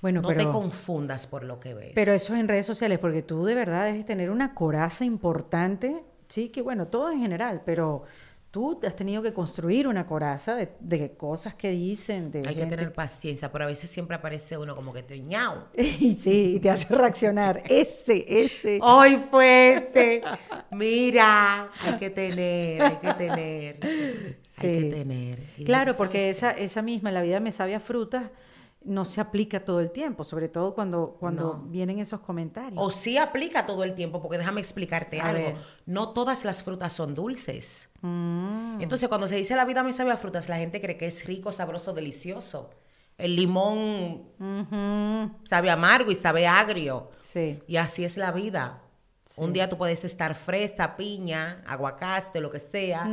[0.00, 1.92] Bueno, no te confundas por lo que ves.
[1.94, 6.02] Pero eso es en redes sociales, porque tú de verdad debes tener una coraza importante,
[6.28, 8.04] sí, que bueno, todo en general, pero
[8.50, 12.30] tú has tenido que construir una coraza de, cosas que dicen.
[12.30, 15.68] De Hay que tener paciencia, pero a veces siempre aparece uno como que te ñao.
[15.76, 17.62] y sí, y te hace reaccionar.
[17.68, 18.78] ese, ese.
[18.82, 20.22] Hoy fue este.
[20.70, 24.38] Mira, hay que tener, hay que tener.
[24.60, 25.38] Hay que tener.
[25.64, 28.30] claro, porque esa, esa misma, la vida me sabía frutas
[28.84, 32.82] no se aplica todo el tiempo, sobre todo cuando, cuando vienen esos comentarios.
[32.82, 35.54] O sí aplica todo el tiempo, porque déjame explicarte algo.
[35.84, 37.90] No todas las frutas son dulces.
[38.00, 38.80] Mm.
[38.80, 41.24] Entonces, cuando se dice la vida me sabe a frutas, la gente cree que es
[41.26, 42.70] rico, sabroso, delicioso.
[43.16, 44.28] El limón
[45.44, 47.10] sabe amargo y sabe agrio.
[47.18, 47.58] Sí.
[47.66, 48.82] Y así es la vida.
[49.36, 53.06] Un día tú puedes estar fresa, piña, aguacate, lo que sea,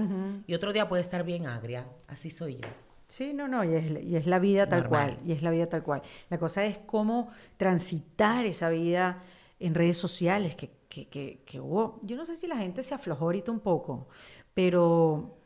[0.48, 1.88] y otro día puede estar bien agria.
[2.08, 2.68] Así soy yo.
[3.08, 6.02] Sí, no, no, y es, la vida tal cual, y es la vida tal cual.
[6.30, 9.22] La cosa es cómo transitar esa vida
[9.60, 13.26] en redes sociales, que, que, que, hubo, yo no sé si la gente se aflojó
[13.26, 14.08] ahorita un poco,
[14.54, 15.38] pero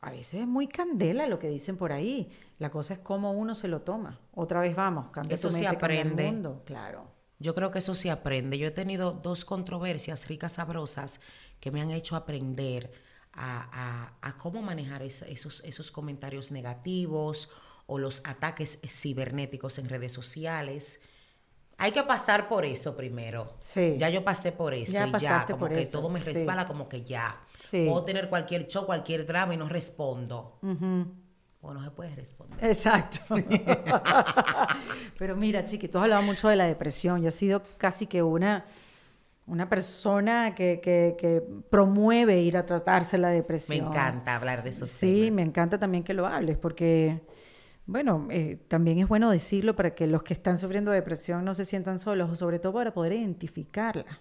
[0.00, 2.30] a veces es muy candela lo que dicen por ahí.
[2.58, 4.20] La cosa es cómo uno se lo toma.
[4.34, 6.26] Otra vez vamos, cambia eso se aprende.
[6.26, 7.06] El mundo, claro.
[7.38, 8.58] Yo creo que eso se aprende.
[8.58, 11.20] Yo he tenido dos controversias ricas, sabrosas,
[11.60, 12.92] que me han hecho aprender
[13.36, 17.50] a, cómo manejar esos, esos comentarios negativos
[17.86, 21.00] o los ataques cibernéticos en redes sociales.
[21.78, 23.54] Hay que pasar por eso primero.
[23.60, 23.96] Sí.
[23.98, 27.04] Ya yo pasé por eso ya y ya, como que todo me resbala, como que
[27.04, 27.40] ya.
[27.70, 30.58] Puedo tener cualquier show, cualquier drama y no respondo.
[31.60, 32.64] O no se puede responder.
[32.64, 33.34] Exacto.
[35.18, 38.22] Pero mira, Chiqui, tú has hablado mucho de la depresión y ha sido casi que
[38.22, 38.64] una
[39.46, 43.84] una persona que, que, promueve ir a tratarse la depresión.
[43.84, 44.86] Me encanta hablar de eso.
[44.86, 47.20] Sí, me encanta también que lo hables, porque,
[47.86, 51.64] bueno, eh, también es bueno decirlo para que los que están sufriendo depresión no se
[51.64, 54.20] sientan solos, o sobre todo para poder identificarla.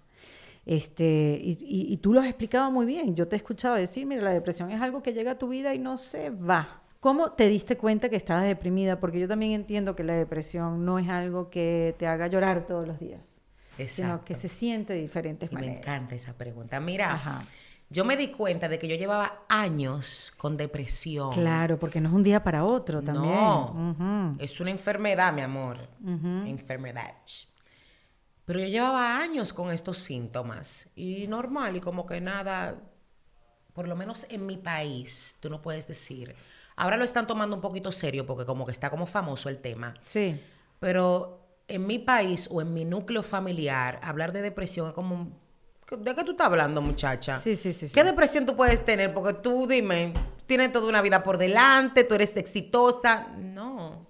[0.65, 3.15] Este, y, y, tú lo has explicado muy bien.
[3.15, 5.75] Yo te he escuchado decir, mira, la depresión es algo que llega a tu vida
[5.75, 6.81] y no se va.
[6.99, 8.99] ¿Cómo te diste cuenta que estabas deprimida?
[8.99, 12.87] Porque yo también entiendo que la depresión no es algo que te haga llorar todos
[12.87, 13.34] los días
[13.87, 15.75] sino que se siente de diferentes maneras.
[15.75, 16.79] Me encanta esa pregunta.
[16.79, 17.41] Mira,
[17.89, 21.31] yo me di cuenta de que yo llevaba años con depresión.
[21.31, 23.33] Claro, porque no es un día para otro también.
[23.33, 25.87] No, es una enfermedad, mi amor.
[26.03, 27.13] Enfermedad.
[28.45, 32.75] Pero yo llevaba años con estos síntomas y normal y como que nada,
[33.73, 36.35] por lo menos en mi país, tú no puedes decir.
[36.75, 39.95] Ahora lo están tomando un poquito serio porque como que está como famoso el tema.
[40.05, 40.39] Sí.
[40.79, 45.43] Pero en mi país o en mi núcleo familiar, hablar de depresión es como...
[45.99, 47.37] ¿De qué tú estás hablando, muchacha?
[47.39, 47.89] Sí, sí, sí.
[47.93, 49.13] ¿Qué depresión tú puedes tener?
[49.13, 50.13] Porque tú, dime,
[50.47, 53.27] tienes toda una vida por delante, tú eres exitosa.
[53.37, 54.07] No.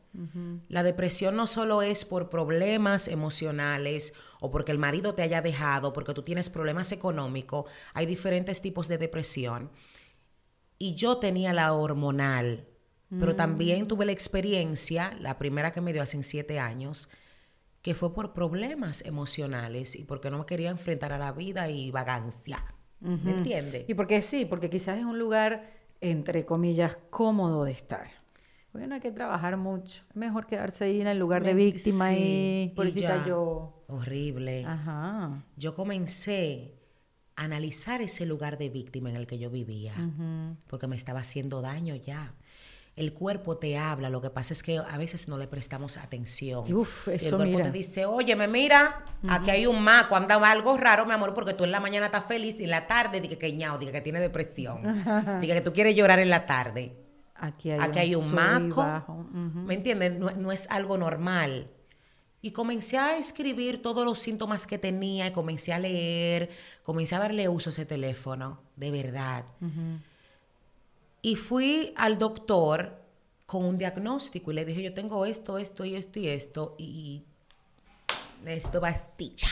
[0.70, 5.92] La depresión no solo es por problemas emocionales o porque el marido te haya dejado,
[5.92, 7.70] porque tú tienes problemas económicos.
[7.94, 9.72] Hay diferentes tipos de depresión.
[10.78, 12.66] Y yo tenía la hormonal,
[13.10, 13.36] pero mm.
[13.36, 17.10] también tuve la experiencia, la primera que me dio hace siete años,
[17.86, 21.92] que fue por problemas emocionales y porque no me quería enfrentar a la vida y
[21.92, 22.66] vagancia.
[23.00, 23.86] ¿Me entiendes?
[23.88, 25.72] Y porque sí, porque quizás es un lugar,
[26.02, 28.08] entre comillas, cómodo de estar.
[28.74, 30.04] Bueno, hay que trabajar mucho.
[30.10, 33.84] Es mejor quedarse ahí en el lugar de víctima y eso yo.
[33.88, 34.66] Horrible.
[34.66, 35.44] Ajá.
[35.56, 36.80] Yo comencé
[37.36, 39.94] a analizar ese lugar de víctima en el que yo vivía,
[40.66, 42.34] porque me estaba haciendo daño ya.
[42.96, 46.64] El cuerpo te habla, lo que pasa es que a veces no le prestamos atención.
[46.74, 47.66] Uf, Y el cuerpo mira.
[47.66, 51.54] te dice, oye, me mira, aquí hay un maco, anda algo raro, mi amor, porque
[51.54, 54.02] tú en la mañana estás feliz y en la tarde diga que ñao, diga que
[54.02, 54.82] tiene depresión,
[55.42, 56.96] diga que tú quieres llorar en la tarde.
[57.36, 59.28] Aquí hay Aquí hay un sub y maco.
[59.34, 60.18] ¿me entiendes?
[60.18, 61.70] No, no es algo normal.
[62.42, 66.50] Y comencé a escribir todos los síntomas que tenía y comencé a leer,
[66.84, 69.44] comencé a darle uso a ese teléfono, de verdad.
[71.26, 73.02] Y fui al doctor
[73.48, 77.24] con un diagnóstico y le dije, yo tengo esto, esto y esto y esto, y
[78.46, 79.48] esto pastilla.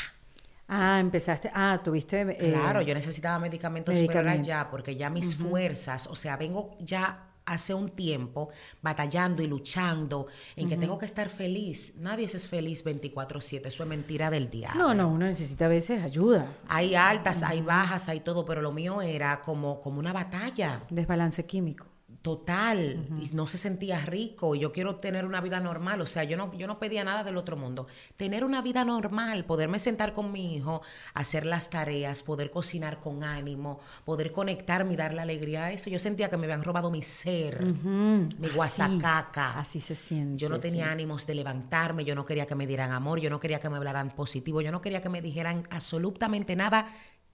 [0.67, 1.49] Ah, empezaste.
[1.51, 2.21] Ah, tuviste.
[2.21, 4.47] eh, Claro, yo necesitaba medicamentos, medicamento.
[4.47, 8.49] ya, porque ya mis fuerzas, o sea, vengo ya hace un tiempo
[8.81, 11.93] batallando y luchando en que tengo que estar feliz.
[11.97, 14.81] Nadie es feliz 24/7, eso es mentira del diablo.
[14.81, 16.47] No, no, uno necesita a veces ayuda.
[16.67, 21.45] Hay altas, hay bajas, hay todo, pero lo mío era como, como una batalla Desbalance
[21.45, 21.92] químico.
[22.23, 24.55] Total y no se sentía rico.
[24.55, 27.23] y Yo quiero tener una vida normal, o sea, yo no, yo no pedía nada
[27.25, 27.85] del otro mundo.
[28.15, 30.81] Tener una vida normal, poderme sentar con mi hijo,
[31.13, 35.89] hacer las tareas, poder cocinar con ánimo, poder conectarme y darle alegría a eso.
[35.89, 39.59] Yo sentía que me habían robado mi ser, mi guasacaca.
[39.59, 40.37] Así se siente.
[40.37, 40.91] Yo no tenía sí.
[40.91, 43.75] ánimos de levantarme, yo no quería que me dieran amor, yo no quería que me
[43.75, 46.85] hablaran positivo, yo no quería que me dijeran absolutamente nada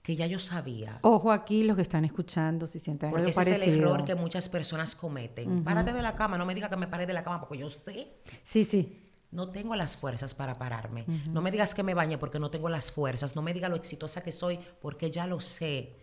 [0.02, 0.98] que ya yo sabía.
[1.02, 4.14] Ojo aquí, los que están escuchando, si sienten Porque algo ese es el error que
[4.14, 5.62] muchas personas cometen.
[5.62, 7.68] Párate de la cama, no me diga que me pare de la cama porque yo
[7.68, 9.10] sé, Sí, sí.
[9.30, 11.04] no tengo las fuerzas para pararme.
[11.28, 13.36] No me digas que me bañe porque no tengo las fuerzas.
[13.36, 15.96] No me diga lo exitosa que soy porque ya lo sé.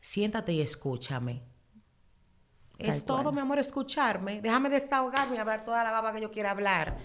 [0.00, 1.42] Siéntate y escúchame.
[2.78, 3.34] Es todo, cual.
[3.34, 4.40] mi amor, escucharme.
[4.40, 6.96] Déjame desahogarme y hablar toda la baba que yo quiera hablar.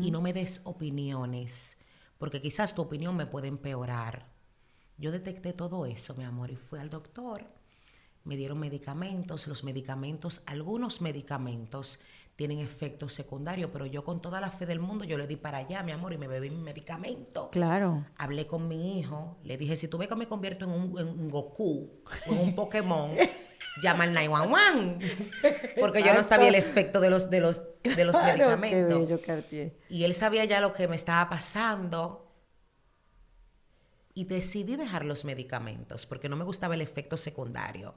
[0.00, 1.78] Y no me des opiniones,
[2.18, 4.28] porque quizás tu opinión me puede empeorar.
[5.00, 7.42] Yo detecté todo eso, mi amor, y fui al doctor.
[8.24, 9.46] Me dieron medicamentos.
[9.46, 12.00] Los medicamentos, algunos medicamentos
[12.36, 15.58] tienen efectos secundarios, pero yo con toda la fe del mundo, yo le di para
[15.58, 17.48] allá, mi amor, y me bebí mi medicamento.
[17.50, 18.04] Claro.
[18.18, 21.08] Hablé con mi hijo, le dije, si tú ves que me convierto en un, en
[21.08, 23.12] un Goku en un Pokémon,
[23.82, 24.98] llama al 911.
[25.80, 26.28] Porque yo no Exacto.
[26.34, 29.26] sabía el efecto de los, de los, de los Claro, qué medicamentos.
[29.50, 29.70] bello.
[29.88, 32.29] Y él sabía ya lo que me estaba pasando.
[34.12, 37.94] Y decidí dejar los medicamentos porque no me gustaba el efecto secundario.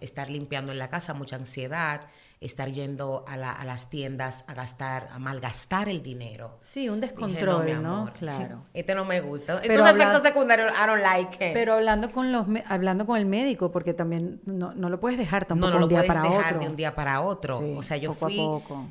[0.00, 2.02] Estar limpiando en la casa, mucha ansiedad,
[2.40, 6.58] estar yendo a, la- a las tiendas a gastar, a malgastar el dinero.
[6.62, 8.12] Sí, un Dije, descontrol, mi ¿no?
[8.16, 8.62] Claro.
[8.74, 9.60] Este no me gusta.
[9.62, 11.52] Pero Estos efectos secundarios, I don't like it.
[11.54, 15.42] Pero hablando con los hablando con el médico, porque también no, no lo puedes dejar
[15.42, 16.60] no, tampoco no lo un día puedes para dejar otro.
[16.60, 17.58] de un día para otro.
[17.58, 18.86] Sí, o sea, yo poco fui, a poco.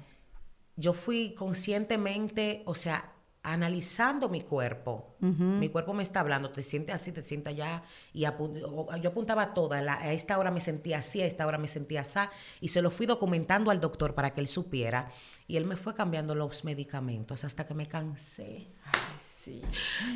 [0.76, 3.12] yo fui conscientemente, o sea,
[3.54, 5.16] analizando mi cuerpo.
[5.60, 7.84] Mi cuerpo me está hablando, te sientes así, te sientes allá.
[8.14, 11.58] Y apu- yo apuntaba toda, la- a esta hora me sentía así, a esta hora
[11.58, 12.20] me sentía así.
[12.62, 15.12] Y se lo fui documentando al doctor para que él supiera.
[15.48, 18.68] Y él me fue cambiando los medicamentos hasta que me cansé.
[18.86, 19.62] Ay, sí.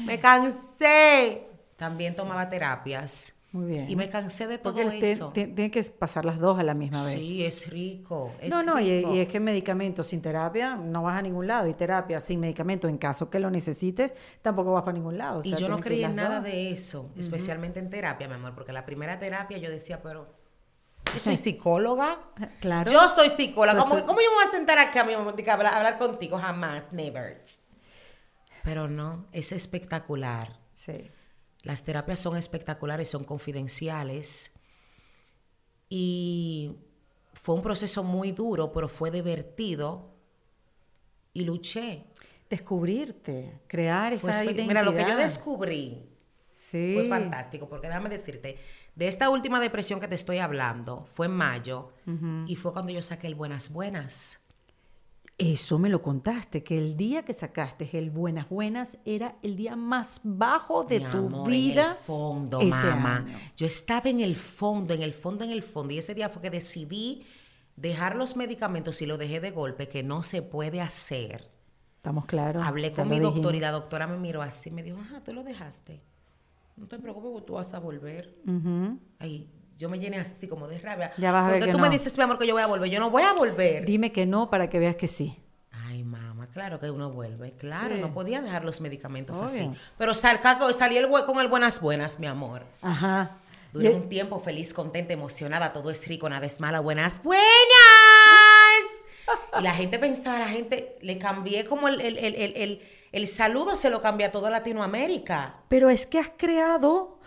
[0.05, 1.47] Me cansé.
[1.75, 3.33] También tomaba terapias.
[3.51, 3.89] Muy bien.
[3.89, 5.29] Y me cansé de todo Porque eso.
[5.29, 7.13] te- tiene que pasar las dos a la misma vez.
[7.13, 8.31] Sí, es rico.
[8.39, 9.15] es no, no, y, rico.
[9.15, 11.67] y es que medicamentos sin terapia no vas a ningún lado.
[11.67, 15.39] Y terapia sin medicamento, en caso que lo necesites, tampoco vas para ningún lado.
[15.39, 16.43] O Y yo no tienen creía en nada dos.
[16.43, 20.27] de eso, especialmente en terapia, mi amor, porque la primera terapia yo decía, pero
[21.11, 22.19] yo soy psicóloga.
[22.59, 22.91] Claro.
[22.91, 23.79] Yo soy psicóloga.
[23.79, 25.97] ¿Cómo, tú- cómo yo me voy a sentar aquí a mi mamá a hablar, hablar
[25.97, 26.37] contigo?
[26.37, 27.43] Jamás, never.
[28.63, 30.59] Pero no, es espectacular.
[30.71, 31.09] Sí.
[31.63, 34.51] Las terapias son espectaculares, son confidenciales.
[35.89, 36.75] Y
[37.33, 40.15] fue un proceso muy duro, pero fue divertido.
[41.33, 42.05] Y luché.
[42.49, 44.67] Descubrirte, crear Fue esa espe- identidad.
[44.67, 46.09] Mira, lo que yo descubrí
[46.51, 46.93] sí.
[46.95, 48.57] fue fantástico, porque déjame decirte,
[48.95, 51.93] de esta última depresión que te estoy hablando, fue en mayo,
[52.47, 54.39] y fue cuando yo saqué el Buenas Buenas.
[55.39, 59.77] Eso me lo contaste, que el día que sacaste el Buenas Buenas era el día
[59.77, 61.91] más bajo de Mi tu amor, en vida.
[61.91, 63.25] el fondo, mamá.
[63.55, 66.41] Yo estaba en el fondo, en el fondo, en el fondo, y ese día fue
[66.41, 67.25] que decidí
[67.77, 71.49] dejar los medicamentos y lo dejé de golpe, que no se puede hacer.
[71.95, 72.65] Estamos claros.
[72.67, 75.31] Hablé con mi doctor y la doctora me miró así y me dijo, ajá, tú
[75.31, 76.01] lo dejaste.
[76.75, 78.35] No te preocupes, tú vas a volver.
[78.45, 78.99] Ujú.
[79.19, 79.49] Ay,
[79.79, 81.11] yo me llené así como de rabia.
[81.17, 82.67] Ya vas a ver Porque que tú me dices, mi amor, que yo voy a
[82.67, 82.89] volver.
[82.91, 83.85] Yo no voy a volver.
[83.85, 85.39] Dime que no para que veas que sí.
[85.71, 87.53] Ay, mamá, claro que uno vuelve.
[87.53, 88.01] Claro, Sí.
[88.01, 89.71] no podía dejar los medicamentos así.
[89.97, 90.41] Pero sal-
[90.77, 92.63] salí el con el buenas buenas, mi amor.
[92.81, 93.37] Ajá.
[93.71, 97.45] Duré Y- un tiempo feliz, contenta, emocionada, todo es rico, nada es mala, buenas buenas.
[99.59, 103.27] Y la gente pensaba, la gente, le cambié como el, el, el, el, el- el
[103.27, 105.55] saludo, se lo cambié a toda Latinoamérica.
[105.67, 107.18] Pero es que has creado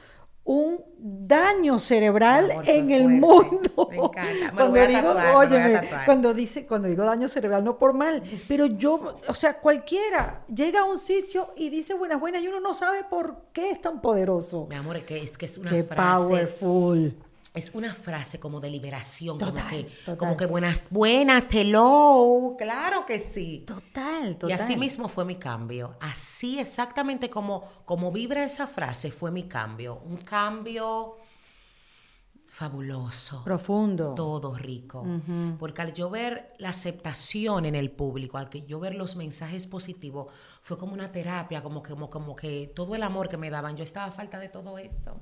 [0.45, 3.89] un daño cerebral en el mundo.
[3.91, 4.23] Me encanta.
[4.47, 6.05] Me cuando voy a digo, tatuar, me voy a óyeme, tatuar.
[6.05, 10.81] cuando dice, cuando digo daño cerebral, no por mal, pero yo, o sea, cualquiera llega
[10.81, 14.01] a un sitio y dice buenas, buenas, y uno no sabe por qué es tan
[14.01, 14.67] poderoso.
[14.69, 16.03] Mi amor, es que es, que es una Qué frase.
[16.27, 17.15] powerful.
[17.55, 20.17] Es una frase como de liberación, como que, total.
[20.17, 22.55] como que buenas, buenas, hello.
[22.57, 23.65] Claro que sí.
[23.67, 24.51] Total, total.
[24.51, 25.97] Y así mismo fue mi cambio.
[26.01, 30.01] Así exactamente como, como vibra esa frase fue mi cambio.
[30.07, 31.19] Un cambio
[32.53, 33.43] fabuloso.
[33.45, 34.15] Profundo.
[34.15, 35.07] Todo rico.
[35.59, 39.67] Porque al yo ver la aceptación en el público, al que yo ver los mensajes
[39.67, 40.31] positivos,
[40.61, 43.77] fue como una terapia, como que, como, como que todo el amor que me daban,
[43.77, 45.19] yo estaba a falta de todo esto.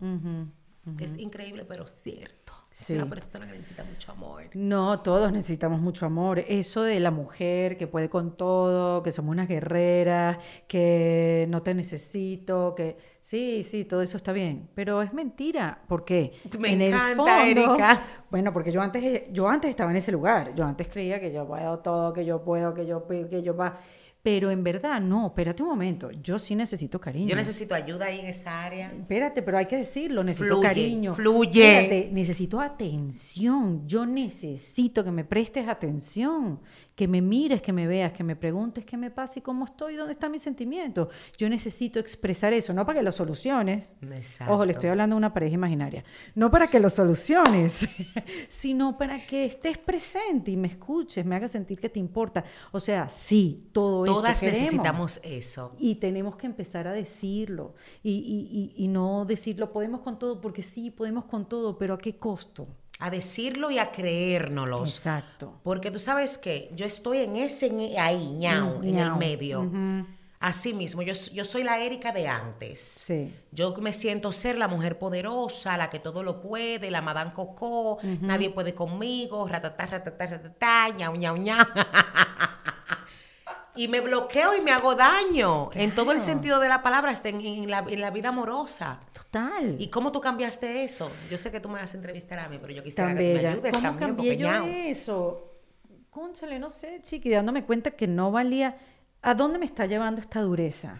[0.98, 2.52] Es increíble, pero cierto.
[2.72, 2.94] Sí.
[2.94, 4.44] Es una persona que necesita mucho amor.
[4.54, 6.38] No, todos necesitamos mucho amor.
[6.38, 11.74] Eso de la mujer que puede con todo, que somos unas guerreras, que no te
[11.74, 15.82] necesito, que sí, sí, todo eso está bien, pero es mentira.
[15.88, 16.32] ¿Por qué?
[16.58, 18.02] Me encanta, Erika.
[18.30, 20.54] Bueno, porque yo antes, yo antes estaba en ese lugar.
[20.54, 23.78] Yo antes creía que yo puedo todo, que yo puedo, que yo, que yo va.
[24.22, 26.10] Pero en verdad, no, espérate un momento.
[26.10, 27.28] Yo sí necesito cariño.
[27.28, 28.92] Yo necesito ayuda ahí en esa área.
[28.92, 31.14] Espérate, pero hay que decirlo, necesito Fluye, cariño.
[31.14, 31.80] fluye.
[31.82, 33.86] Espérate, necesito atención.
[33.88, 36.60] Yo necesito que me prestes atención,
[37.00, 39.96] que me mires, que me veas, que me preguntes qué me pasa y cómo estoy,
[39.96, 41.08] dónde están mis sentimientos.
[41.38, 43.96] Yo necesito expresar eso, no para que lo soluciones.
[44.02, 44.52] Exacto.
[44.52, 46.04] Ojo, le estoy hablando de una pareja imaginaria.
[46.34, 47.88] No para que lo soluciones,
[48.50, 52.44] sino para que estés presente y me escuches, me hagas sentir que te importa.
[52.70, 55.74] O sea, sí, todo eso Todas necesitamos eso.
[55.78, 57.76] Y tenemos que empezar a decirlo.
[58.02, 61.94] Y, y- y- y no decirlo, podemos con todo, porque sí, podemos con todo, pero
[61.94, 62.68] ¿a qué costo?
[63.00, 64.96] A decirlo y a creérnoslos.
[64.98, 65.58] Exacto.
[65.62, 69.70] Porque tú sabes que yo estoy en ese, en- ahí, ñau, Mm, en el medio.
[70.38, 72.80] Así mismo, yo, yo soy la Erika de antes.
[72.80, 73.34] Sí.
[73.52, 77.98] Yo me siento ser la mujer poderosa, la que todo lo puede, la Madame Coco,
[78.22, 81.58] nadie puede conmigo, ratatá, ratatá, ratatá, ñau, ñau, ñau.
[83.80, 87.30] y me bloqueo y me hago daño en todo el sentido de la palabra, hasta
[87.30, 89.00] en, en la, en la vida amorosa.
[89.14, 89.76] Total.
[89.78, 91.10] ¿Y cómo tú cambiaste eso?
[91.30, 93.42] Yo sé que tú me vas a entrevistar a mí, pero yo quisiera que tú
[93.42, 95.54] me ayudes ¿Cómo también, cambié yo eso?
[96.10, 98.76] Cónchale, no sé, chiqui, dándome cuenta que no valía.
[99.22, 100.98] ¿A dónde me está llevando esta dureza?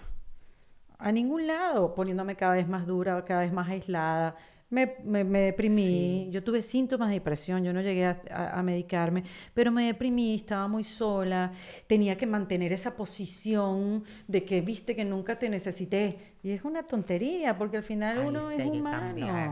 [0.97, 4.37] A ningún lado, poniéndome cada vez más dura, cada vez más aislada.
[4.71, 8.63] Me, me- me deprimí, yo tuve síntomas de depresión, yo no llegué a, a- a
[8.63, 11.51] medicarme, pero me deprimí, estaba muy sola,
[11.89, 16.17] tenía que mantener esa posición de que viste que nunca te necesité.
[16.45, 19.07] Y es una tontería, porque al final uno es humano.
[19.07, 19.51] cambiar.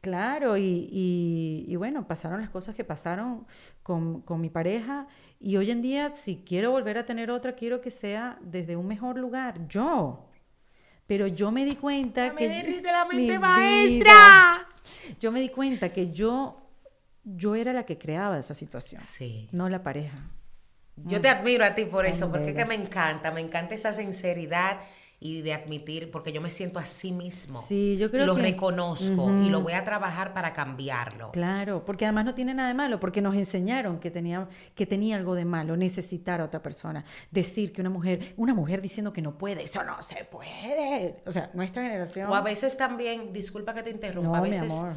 [0.00, 3.46] Claro, y, y- y bueno, pasaron las cosas que pasaron
[3.82, 5.06] con, con mi pareja
[5.40, 8.86] y hoy en día si quiero volver a tener otra, quiero que sea desde un
[8.86, 10.26] mejor lugar, yo.
[11.06, 12.48] Pero yo me di cuenta Ya que...
[12.48, 14.66] me derrite la mente vida, maestra.
[15.20, 16.60] yo me di cuenta que yo,
[17.24, 19.48] yo era la que creaba esa situación, Sí.
[19.52, 20.16] no la pareja.
[20.96, 23.92] Yo te admiro a ti por eso, porque es que me encanta, me encanta esa
[23.92, 24.78] sinceridad
[25.26, 27.64] y de admitir, porque yo me siento así mismo.
[27.66, 31.30] Sí, yo creo y lo que- reconozco y lo voy a trabajar para cambiarlo.
[31.32, 35.16] Claro, porque además no tiene nada de malo, porque nos enseñaron que tenía, que tenía
[35.16, 37.06] algo de malo, necesitar a otra persona.
[37.30, 41.22] Decir que una mujer, una mujer diciendo que no puede, eso no se puede.
[41.24, 42.28] O sea, nuestra generación.
[42.30, 44.96] O a veces también, disculpa que te interrumpa, no, a mi veces amor.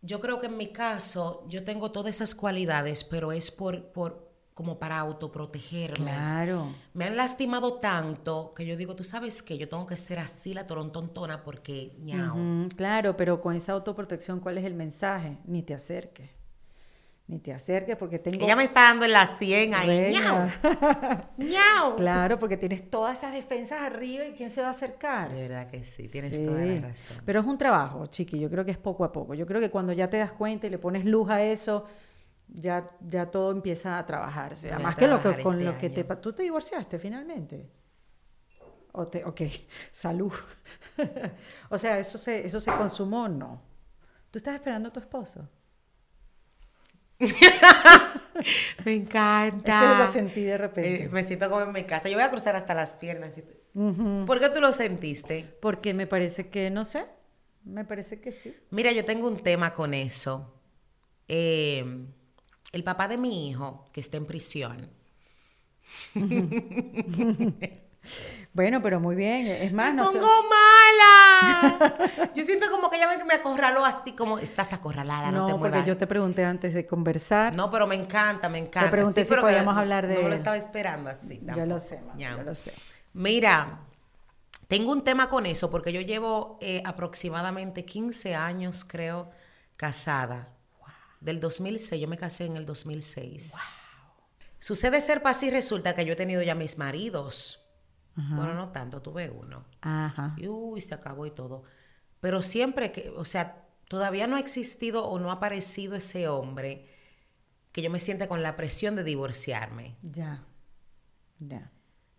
[0.00, 4.27] yo creo que en mi caso yo tengo todas esas cualidades, pero es por, por
[4.58, 6.10] como para autoprotegerme.
[6.10, 6.74] Claro.
[6.92, 10.52] Me han lastimado tanto que yo digo, tú sabes que yo tengo que ser así
[10.52, 12.66] la torontontona porque ñao.
[12.76, 15.38] Claro, pero con esa autoprotección, ¿cuál es el mensaje?
[15.44, 16.30] Ni te acerques.
[17.28, 18.44] Ni te acerques porque tengo.
[18.44, 20.12] Ella me está dando en las 100 ahí.
[20.12, 20.48] ñao.
[21.38, 21.94] Ñao.
[21.94, 25.32] claro, porque tienes todas esas defensas arriba y ¿quién se va a acercar?
[25.32, 27.18] De verdad que sí, tienes Sí, toda la razón.
[27.24, 28.40] Pero es un trabajo, chiqui.
[28.40, 29.34] Yo creo que es poco a poco.
[29.34, 31.84] Yo creo que cuando ya te das cuenta y le pones luz a eso,
[32.48, 34.72] ya, ya todo empieza a trabajarse.
[34.72, 36.08] Además que lo que con este lo que te año.
[36.08, 37.70] pa- tú te divorciaste finalmente.
[38.92, 39.40] O te, ok,
[39.92, 40.32] salud.
[41.70, 43.62] o sea, eso se, eso se consumó, no.
[44.30, 45.48] ¿Tú estás esperando a tu esposo?
[48.84, 49.82] Me encanta.
[49.82, 51.04] Es que lo sentí de repente.
[51.04, 52.08] Eh, me siento como en mi casa.
[52.08, 53.40] Yo voy a cruzar hasta las piernas.
[53.74, 54.24] Ujú.
[54.26, 55.56] ¿Por qué tú lo sentiste?
[55.60, 57.04] Porque me parece que, no sé,
[57.64, 58.54] me parece que sí.
[58.70, 60.54] Mira, yo tengo un tema con eso.
[61.26, 62.06] Eh,
[62.72, 64.90] el papá de mi hijo, que está en prisión,
[68.54, 69.46] Bueno, pero muy bien.
[69.46, 72.30] Es más, ¡Me no pongo mala!
[72.34, 75.52] Yo siento como que ella me, me acorraló así, como estás acorralada, no, No, te
[75.52, 75.86] porque muevas.
[75.86, 77.52] yo te pregunté antes de conversar.
[77.54, 78.90] No, pero me encanta, me encanta.
[78.90, 81.40] pregunté si podíamos hablar de No me lo estaba esperando así.
[81.42, 82.38] yo lo sé, Ñau.
[82.38, 82.72] yo lo sé.
[83.12, 83.80] Mira,
[84.68, 89.30] Tengo un tema con eso porque yo llevo eh, aproximadamente 15 años, creo,
[89.76, 90.48] casada.
[91.20, 93.54] Del 2006, yo me casé en el 2006.
[94.60, 97.64] Sucede ser para así, resulta que yo he tenido ya mis maridos.
[98.14, 99.64] Bueno, no tanto, tuve uno.
[99.80, 100.34] Ajá.
[100.36, 101.62] Y uy, se acabó y todo.
[102.20, 106.88] Pero siempre que, o sea, todavía no ha existido o no ha aparecido ese hombre
[107.70, 109.96] que yo me sienta con la presión de divorciarme.
[110.02, 110.44] Ya.
[111.38, 111.70] Ya.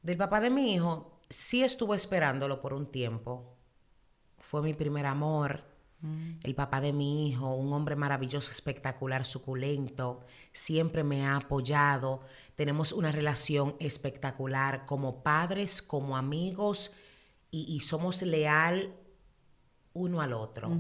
[0.02, 3.58] Del papá de mi hijo, sí estuve esperándolo por un tiempo.
[4.38, 5.66] Fue mi primer amor.
[6.44, 10.22] El papá de mi hijo, un hombre maravilloso, espectacular, suculento,
[10.54, 12.22] siempre me ha apoyado.
[12.56, 16.92] Tenemos una relación espectacular como padres, como amigos
[17.52, 18.94] y, somos leal
[19.94, 20.72] uno al otro.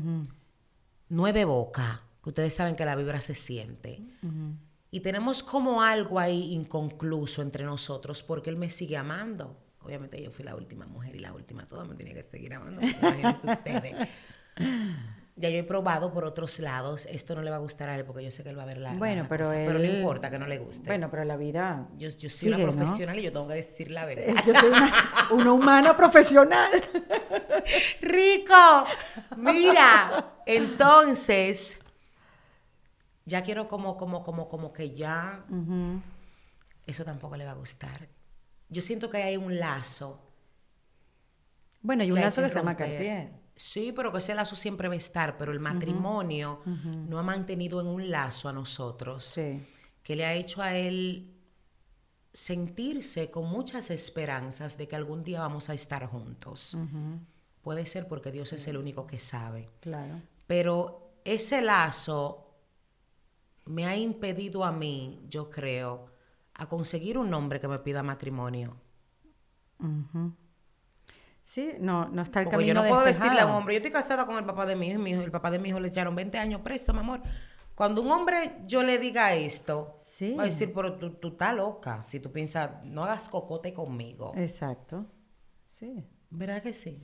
[1.09, 4.01] Nueve boca, que ustedes saben que la vibra se siente.
[4.91, 9.57] Y tenemos como algo ahí inconcluso entre nosotros porque él me sigue amando.
[9.81, 12.81] Obviamente yo fui la última mujer y la última toda me tenía que seguir amando.
[13.43, 14.09] ustedes.
[15.39, 17.05] Ya yo he probado por otros lados.
[17.05, 18.65] Esto no le va a gustar a él porque yo sé que él va a
[18.65, 18.91] ver la.
[18.91, 19.49] Bueno, pero.
[19.49, 20.85] Pero no importa que no le guste.
[20.85, 21.87] Bueno, pero la vida.
[21.97, 24.35] Yo, yo soy una profesional y yo tengo que decir la verdad.
[24.45, 26.69] Yo soy una, humana profesional.
[28.01, 28.83] ¡Rico!
[29.37, 31.77] Mira, entonces.
[33.23, 35.45] Ya quiero como, como, como, como que ya.
[36.85, 38.09] Eso tampoco le va a gustar.
[38.67, 40.21] Yo siento que hay un lazo.
[41.81, 43.38] Bueno, hay un lazo que, se llama Cartier.
[43.59, 47.81] Sí, pero que ese lazo siempre va a estar, pero el matrimonio no ha mantenido
[47.81, 49.37] en un lazo a nosotros
[50.01, 51.35] que le ha hecho a él
[52.31, 56.77] sentirse con muchas esperanzas de que algún día vamos a estar juntos.
[57.61, 59.69] Puede ser porque Dios es el único que sabe.
[59.81, 60.21] Claro.
[60.47, 62.55] Pero ese lazo
[63.65, 66.07] me ha impedido a mí, yo creo,
[66.53, 68.77] a conseguir un hombre que me pida matrimonio.
[71.49, 73.91] Sí, no, no está el Porque yo no puedo decirle a un hombre, yo estoy
[73.91, 75.79] casada con el papá de mi hijo y mi hijo, el papá de mi hijo
[75.79, 77.21] le echaron 20 años preso, mi amor.
[77.73, 79.99] Cuando un hombre yo le diga esto,
[80.37, 82.03] va a decir, pero tú, tú estás loca.
[82.03, 84.31] Si tú piensas, no hagas cocote conmigo.
[84.35, 85.07] Exacto.
[85.65, 86.05] Sí.
[86.29, 87.01] ¿Verdad que sí?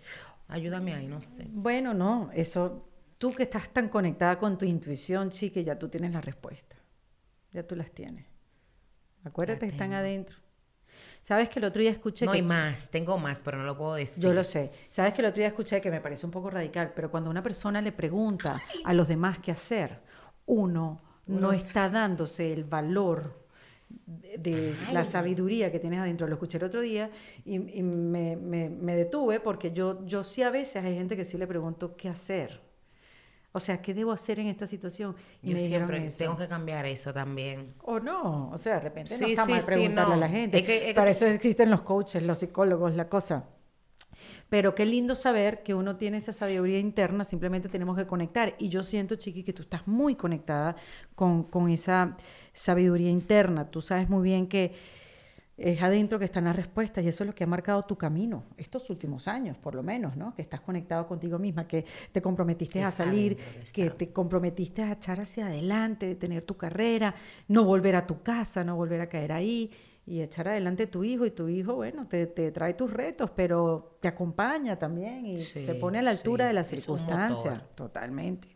[0.47, 1.47] Ayúdame ahí, no sé.
[1.49, 2.87] Bueno, no, eso,
[3.17, 6.75] tú que estás tan conectada con tu intuición, sí, que ya tú tienes la respuesta.
[7.51, 8.27] Ya tú las tienes.
[9.23, 10.44] Acuérdate que están adentro.
[11.25, 12.37] ¿Sabes que el otro día escuché no que...
[12.37, 14.23] hay más, tengo más, pero no lo puedo decir.
[14.23, 14.69] Yo lo sé.
[14.91, 17.41] ¿Sabes que el otro día escuché que me parece un poco radical, pero cuando una
[17.41, 20.01] persona le pregunta a los demás qué hacer,
[20.45, 23.43] uno, no está dándose el valor
[23.89, 26.27] de, la sabiduría que tienes adentro.
[26.27, 27.09] Lo escuché el otro día
[27.43, 31.47] y, me, me, detuve porque yo, yo sí a veces hay gente que sí le
[31.47, 32.61] pregunto qué hacer.
[33.55, 35.15] O sea, ¿qué debo hacer en esta situación?
[35.41, 37.73] Y Yo siempre tengo que cambiar eso también.
[37.83, 40.93] O no, o sea, de repente no está mal preguntarle a la gente.
[40.93, 43.45] Para eso existen los coaches, los psicólogos, la cosa.
[44.49, 48.55] Pero qué lindo saber que uno tiene esa sabiduría interna, simplemente tenemos que conectar.
[48.59, 50.75] Y yo siento, Chiqui, que tú estás muy conectada
[51.15, 52.17] con, con esa
[52.51, 53.63] sabiduría interna.
[53.63, 54.73] Tú sabes muy bien que
[55.57, 58.43] es adentro que están las respuestas y eso es lo que ha marcado tu camino
[58.57, 60.35] estos últimos años, por lo menos, ¿no?
[60.35, 63.37] Que estás conectado contigo misma, que te comprometiste a salir,
[63.73, 67.15] que te comprometiste a echar hacia adelante, de tener tu carrera,
[67.47, 69.71] no volver a tu casa, no volver a caer ahí
[70.07, 74.07] y echar adelante tu hijo y tu hijo, bueno, te, trae tus retos, pero te
[74.07, 78.54] acompaña también y se pone a la altura de las circunstancias, totalmente.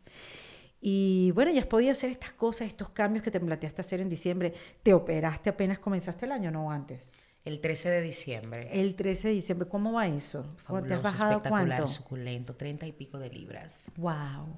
[0.81, 4.09] Y bueno, ya has podido hacer estas cosas, estos cambios que te planteaste hacer en
[4.09, 4.53] diciembre.
[4.81, 7.11] ¿Te operaste apenas comenzaste el año, no antes?
[7.43, 8.69] El 13 de diciembre.
[8.71, 10.55] El 13 de diciembre, ¿cómo va eso?
[10.57, 11.87] Fabuloso, ¿Te has bajado espectacular, cuánto?
[11.87, 13.91] suculento, 30 y pico de libras.
[13.97, 14.55] Wow.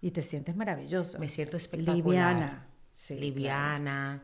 [0.00, 1.18] Y te sientes maravilloso.
[1.18, 1.96] Me siento espectacular.
[1.96, 2.66] Liviana.
[2.92, 4.22] Sí, Liviana.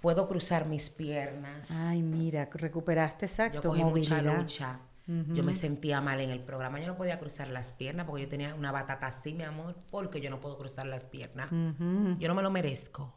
[0.00, 1.70] Puedo cruzar mis piernas.
[1.70, 3.62] Ay, mira, recuperaste exacto.
[3.62, 4.80] Yo cogí mucha lucha.
[5.06, 6.80] Yo me sentía mal en el programa.
[6.80, 10.20] Yo no podía cruzar las piernas porque yo tenía una batata así, mi amor, porque
[10.22, 11.50] yo no puedo cruzar las piernas.
[11.50, 13.14] Yo no me lo merezco.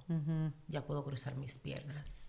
[0.67, 2.27] Ya puedo cruzar mis piernas.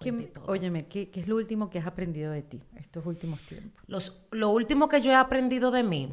[0.00, 3.82] ¿Qué, óyeme, ¿qué, es lo último que has aprendido de ti estos últimos tiempos?
[3.86, 6.12] Los, lo último que yo he aprendido de mí,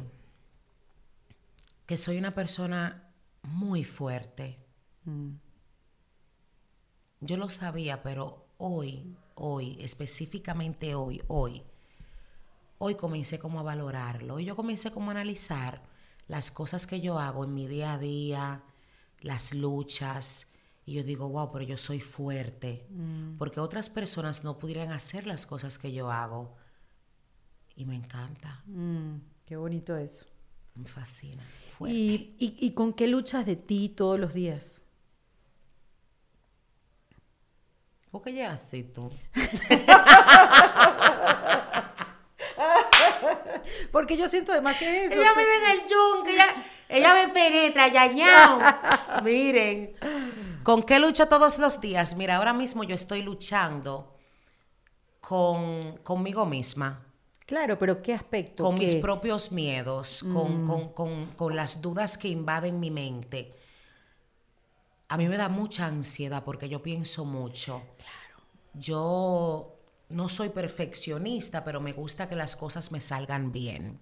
[1.86, 3.12] que soy una persona
[3.42, 4.58] muy fuerte.
[5.04, 5.32] Mm.
[7.20, 11.62] Yo lo sabía, pero hoy, hoy, específicamente hoy, hoy,
[12.84, 14.40] hoy comencé como a valorarlo.
[14.40, 15.82] Y yo comencé como a analizar
[16.26, 18.64] las cosas que yo hago en mi día a día,
[19.20, 20.48] las luchas.
[20.84, 22.88] Y yo digo, wow, pero yo soy fuerte.
[22.90, 23.36] Mm.
[23.36, 26.56] Porque otras personas no pudieran hacer las cosas que yo hago.
[27.76, 28.64] Y me encanta.
[28.66, 30.26] Mm, qué bonito eso.
[30.74, 31.44] Me fascina.
[31.86, 34.80] ¿Y, y, con qué luchas de ti todos los días?
[38.24, 39.10] qué ya así tú.
[43.92, 45.14] Porque yo siento además que eso.
[45.14, 46.46] Ella me ve en el yunque, ella,
[46.88, 48.58] ella me penetra, yañao.
[49.22, 49.94] Miren,
[50.64, 52.16] ¿con qué lucho todos los días?
[52.16, 54.16] Mira, ahora mismo yo estoy luchando
[55.20, 57.04] con, conmigo misma.
[57.46, 58.64] Claro, pero ¿qué aspecto?
[58.64, 60.66] Con mis propios miedos, con, Mm.
[60.66, 63.54] con- con- con las dudas que invaden mi mente.
[65.08, 67.82] A mí me da mucha ansiedad porque yo pienso mucho.
[68.72, 69.71] Yo
[70.12, 74.00] no soy perfeccionista, pero me gusta que las cosas me salgan bien.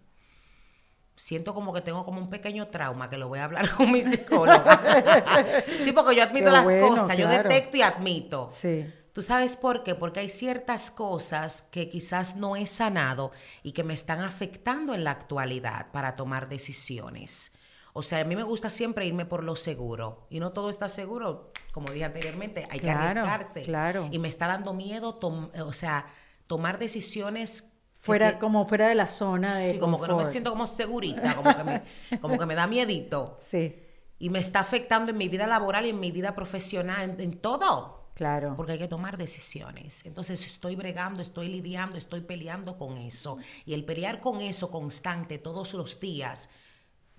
[1.16, 4.02] Siento como que tengo como un pequeño trauma que lo voy a hablar con mi
[4.02, 5.62] psicóloga.
[5.84, 8.48] sí, porque yo admito Qué las bueno, cosas, yo detecto y admito.
[8.50, 8.86] Sí.
[9.12, 9.94] ¿Tú sabes por qué?
[9.94, 13.32] Porque hay ciertas cosas que quizás no he sanado
[13.62, 17.52] y que me están afectando en la actualidad para tomar decisiones.
[17.92, 20.26] O sea, a mí me gusta siempre irme por lo seguro.
[20.30, 21.52] Y no todo está seguro.
[21.72, 23.62] Como dije anteriormente, hay que arriesgarse.
[23.62, 24.08] claro.
[24.12, 26.06] Y me está dando miedo, tom- o sea,
[26.46, 27.66] tomar decisiones...
[27.98, 30.66] Fuera, te- como fuera de la zona de Sí, como que no me siento como
[30.66, 31.82] segurita, como que me,
[32.20, 33.36] como que me da miedito.
[33.42, 33.76] Sí,
[34.18, 37.38] Y me está afectando en mi vida laboral y en mi vida profesional, en, en
[37.38, 38.54] todo claro.
[38.56, 40.06] porque hay que tomar decisiones.
[40.06, 43.36] Entonces estoy bregando, estoy lidiando, estoy peleando con eso.
[43.66, 46.48] Y el pelear con eso constante todos los días,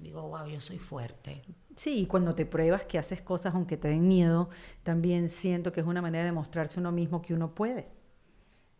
[0.01, 1.43] digo, wow, yo soy fuerte.
[1.75, 4.49] Sí, y cuando te pruebas que haces cosas aunque te den miedo,
[4.83, 7.87] también siento que es una manera de mostrarse uno mismo que uno puede.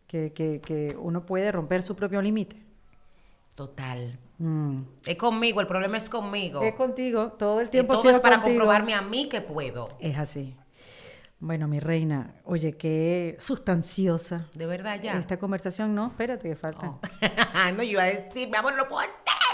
[0.06, 2.62] Que, que, que uno puede romper su propio límite.
[3.54, 4.18] Total.
[4.38, 4.82] Mm.
[5.06, 6.62] Es conmigo, el problema es conmigo.
[6.62, 8.58] Es contigo, todo el Y tiempo ha todo es para contigo.
[8.58, 9.88] comprobarme a mí que puedo.
[10.00, 10.54] Es así.
[11.38, 14.46] Bueno, mi reina, oye, qué sustanciosa.
[14.54, 15.18] De verdad ya.
[15.18, 16.88] Esta conversación, no, espérate, que falta.
[16.90, 17.00] Oh.
[17.76, 19.02] no, yo iba a decir, mi amor, no puedo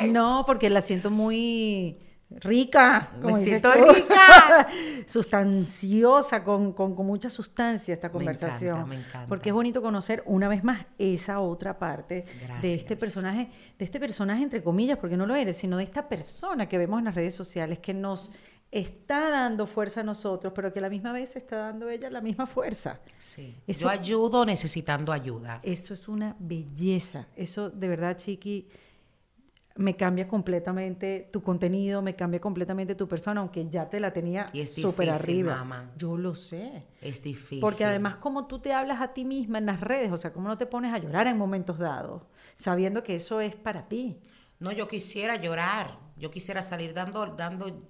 [0.07, 1.99] No, porque la siento muy
[2.31, 3.93] rica, Me como dices siento tú.
[3.95, 4.69] rica.
[5.07, 8.77] Sustanciosa, con, con- con mucha sustancia esta Me conversación.
[8.77, 9.27] encanta, me encanta.
[9.29, 12.25] Porque es bonito conocer una vez más esa otra parte
[12.61, 16.09] de este personaje, de este personaje entre comillas, porque no lo eres, sino de esta
[16.09, 18.31] persona que vemos en las redes sociales que nos
[18.71, 22.21] está dando fuerza a nosotros, pero que a la misma vez está dando ella la
[22.21, 23.01] misma fuerza.
[23.19, 23.55] Sí.
[23.67, 25.61] Eso- Yo ayudo necesitando ayuda.
[25.63, 27.27] Eso es una belleza.
[27.37, 28.69] Eso de verdad, Chiqui,
[29.79, 34.47] me cambia completamente tu contenido, me cambia completamente tu persona, aunque ya te la tenía
[34.67, 35.57] súper arriba.
[35.59, 35.93] mamá.
[35.97, 36.89] Yo lo sé.
[37.01, 37.61] Es difícil.
[37.61, 40.49] Porque además, como tú te hablas a ti misma en las redes, o sea, cómo
[40.49, 42.23] no te pones a llorar en momentos dados,
[42.57, 44.19] sabiendo que eso es para ti.
[44.59, 45.97] No, yo quisiera llorar.
[46.17, 47.87] Yo quisiera salir dando, dando,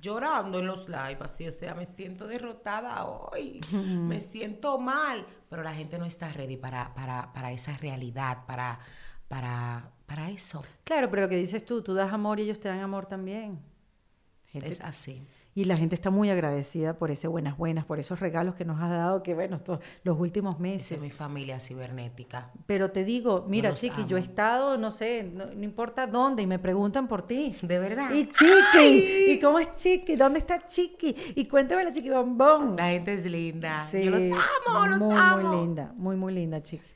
[0.00, 5.62] llorando en los live, así, o sea, me siento derrotada hoy, me siento mal, pero
[5.62, 8.78] la gente no está ready para, para, para esa realidad, para,
[9.26, 10.64] para, para eso.
[10.82, 13.60] Claro, pero lo que dices tú, tú das amor y ellos te dan amor también.
[14.46, 15.22] Gente- Es así.
[15.54, 18.80] Y la gente está muy agradecida por ese buenas buenas, por esos regalos que nos
[18.80, 20.92] has dado, que bueno, estos, los últimos meses.
[20.92, 22.50] es mi familia cibernética.
[22.64, 26.42] Pero te digo, mira, los Chiqui, yo he estado, no sé, no, no importa dónde,
[26.44, 27.56] y me preguntan por ti.
[27.60, 28.10] De verdad.
[28.12, 30.14] Y Chiqui, ¿y cómo es Chiqui?
[30.16, 31.14] ¿Dónde está Chiqui?
[31.34, 32.76] Y cuéntame la Chiqui Bombón.
[32.76, 33.82] La gente es linda.
[33.82, 35.48] Sí, Yo los amo, los muy, amo.
[35.48, 36.86] muy linda, muy, muy linda, Chiqui.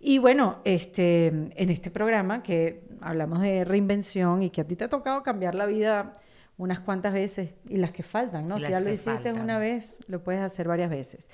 [0.00, 4.84] Y bueno, este, en este programa que hablamos de reinvención y que a ti te
[4.84, 6.18] ha tocado cambiar la vida
[6.56, 8.58] unas cuantas veces y las que faltan, ¿no?
[8.58, 9.40] Si ya lo hiciste faltan.
[9.40, 11.28] una vez, lo puedes hacer varias veces.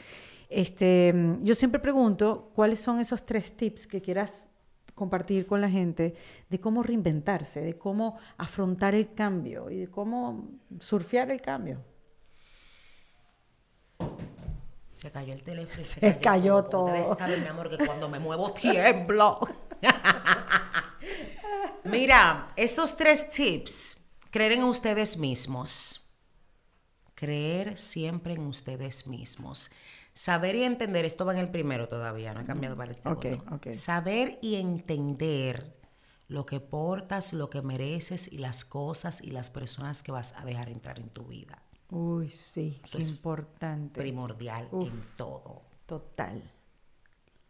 [0.48, 4.46] Este, yo siempre pregunto cuáles son esos tres tips que quieras
[4.94, 6.14] compartir con la gente
[6.48, 10.48] de cómo reinventarse, de cómo afrontar el cambio y de cómo
[10.78, 11.80] surfear el cambio.
[14.94, 16.86] Se cayó el teléfono y se, Se cayó todo.
[16.86, 19.40] Ustedes saben, mi amor, que cuando me muevo tiemblo.
[21.84, 24.00] Mira, esos tres tips.
[24.30, 26.00] Creer en ustedes mismos.
[27.14, 29.70] Creer siempre en ustedes mismos.
[30.12, 33.44] Saber y entender, esto va en el primero todavía, no ha cambiado para el segundo.
[33.52, 33.72] ok.
[33.72, 35.76] Saber y entender
[36.28, 40.44] lo que portas, lo que mereces y las cosas y las personas que vas a
[40.44, 41.62] dejar entrar en tu vida.
[41.94, 44.00] Uy, sí, Eso qué es importante.
[44.00, 44.88] Primordial Uf.
[44.88, 45.62] en todo.
[45.86, 46.42] Total.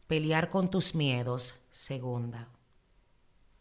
[0.06, 2.50] Pelear con tus miedos, segunda.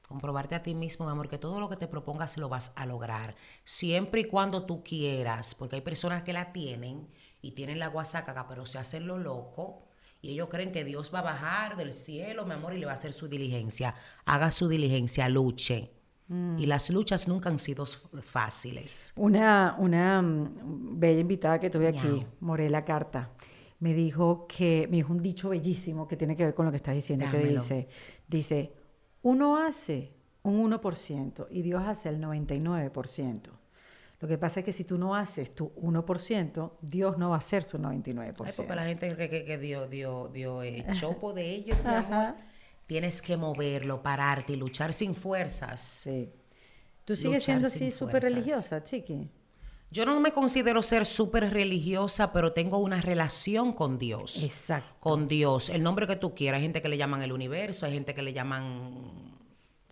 [0.06, 2.86] Comprobarte a ti mismo, mi amor, que todo lo que te propongas lo vas a
[2.86, 3.34] lograr.
[3.64, 7.08] Siempre y cuando tú quieras, porque hay personas que la tienen
[7.42, 9.88] y tienen la guasacaca, pero se hacen lo loco
[10.22, 12.92] y ellos creen que Dios va a bajar del cielo, mi amor, y le va
[12.92, 13.96] a hacer su diligencia.
[14.26, 16.03] Haga su diligencia, luche.
[16.30, 19.14] Y las luchas nunca han sido fáciles.
[19.16, 22.26] Una, una mm, bella invitada que tuve aquí, Miau.
[22.40, 23.30] Morela Carta,
[23.80, 26.78] me dijo que, me dijo un dicho bellísimo que tiene que ver con lo que
[26.78, 27.62] estás diciendo, que Dámelo.
[27.62, 27.88] dice,
[28.28, 28.74] dice,
[29.22, 30.14] uno hace
[30.44, 33.42] un 1% y Dios hace el 99%.
[34.20, 37.40] Lo que pasa es que si tú no haces tu 1%, Dios no va a
[37.40, 38.44] hacer su 99%.
[38.46, 41.94] Ay, porque la gente cree que, que Dios dio, dio eh, chopo de ellos, mi
[41.94, 42.36] amor.
[42.94, 45.82] Tienes que moverlo, pararte y luchar sin fuerzas.
[45.82, 46.30] Sí.
[47.04, 49.32] ¿Tú sigues siendo así súper religiosa, chiqui?
[49.90, 54.44] Yo no me considero ser súper religiosa, pero tengo una relación con Dios.
[54.44, 54.94] Exacto.
[55.00, 55.70] Con Dios.
[55.70, 56.58] El nombre que tú quieras.
[56.58, 59.33] Hay gente que le llaman el universo, hay gente que le llaman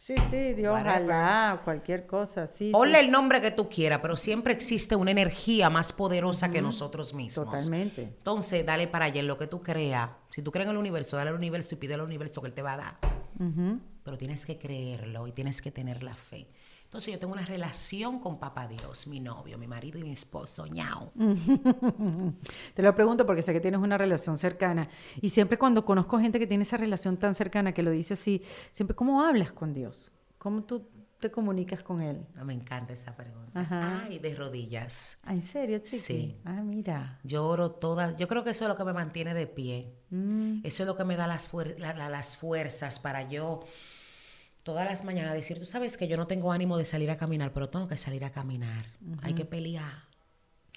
[0.01, 2.71] Sí, sí, Dios, ojalá, cualquier cosa, sí.
[2.71, 7.13] Ponle el nombre que tú quieras, pero siempre existe una energía más poderosa que nosotros
[7.13, 7.45] mismos.
[7.45, 8.01] Totalmente.
[8.01, 10.09] Entonces, dale para allá en lo que tú creas.
[10.31, 12.53] Si tú crees en el universo, dale al universo y pide al universo que él
[12.53, 12.97] te va a dar.
[14.03, 16.47] Pero tienes que creerlo y tienes que tener la fe.
[16.91, 20.67] Entonces yo tengo una relación con Papá Dios, mi novio, mi marido y mi esposo,
[20.67, 21.13] ñao.
[22.75, 24.89] Te lo pregunto porque sé que tienes una relación cercana
[25.21, 28.43] y siempre cuando conozco gente que tiene esa relación tan cercana que lo dice así,
[28.73, 30.11] siempre ¿cómo hablas con Dios?
[30.37, 30.85] ¿Cómo tú
[31.17, 32.27] te comunicas con él?
[32.35, 33.57] Ah, me encanta esa pregunta.
[33.57, 34.03] Ajá.
[34.03, 35.17] Ay, de rodillas.
[35.23, 35.97] Ah, ¿En serio, chiqui?
[35.97, 36.41] Sí.
[36.43, 37.21] Ah, mira.
[37.23, 38.17] Yo oro todas.
[38.17, 39.95] Yo creo que eso es lo que me mantiene de pie.
[40.09, 40.59] Mm.
[40.65, 43.61] Eso es lo que me da las, las fuerzas para yo
[44.63, 47.53] todas las mañanas decir, tú sabes que yo no tengo ánimo de salir a caminar,
[47.53, 48.85] pero tengo que salir a caminar.
[49.21, 50.09] Hay que pelear.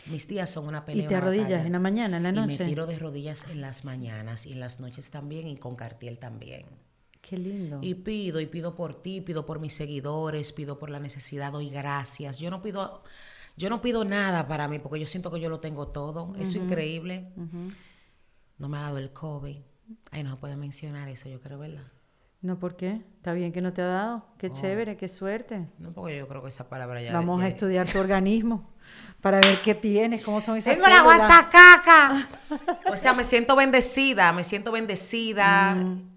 [0.06, 1.04] Mis días son una pelea.
[1.04, 2.54] ¿Y te arrodillas en la mañana, en la noche?
[2.54, 5.76] Y me tiro de rodillas en las mañanas y en las noches también y con
[5.76, 6.66] cartiel también.
[7.20, 7.78] Qué lindo.
[7.80, 11.70] Y pido, y pido por ti, pido por mis seguidores, pido por la necesidad, doy
[11.70, 12.38] gracias.
[12.38, 13.02] Yo no pido,
[13.56, 16.34] yo no pido nada para mí porque yo siento que yo lo tengo todo.
[16.38, 17.32] Es increíble.
[18.58, 19.56] No me ha dado el COVID.
[20.10, 21.93] Ay, no se puede mencionar eso, yo creo, ¿verdad?
[22.44, 23.00] No, ¿por qué?
[23.16, 24.26] Está bien que no te ha dado.
[24.36, 24.50] Qué oh.
[24.50, 25.66] chévere, qué suerte.
[25.78, 27.10] No, porque yo creo que esa palabra ya.
[27.14, 28.68] Vamos a estudiar tu organismo
[29.22, 32.28] para ver qué tienes, cómo son esas Tengo la guasta caca.
[32.92, 35.74] o sea, me siento bendecida, me siento bendecida.
[35.74, 36.13] Mm.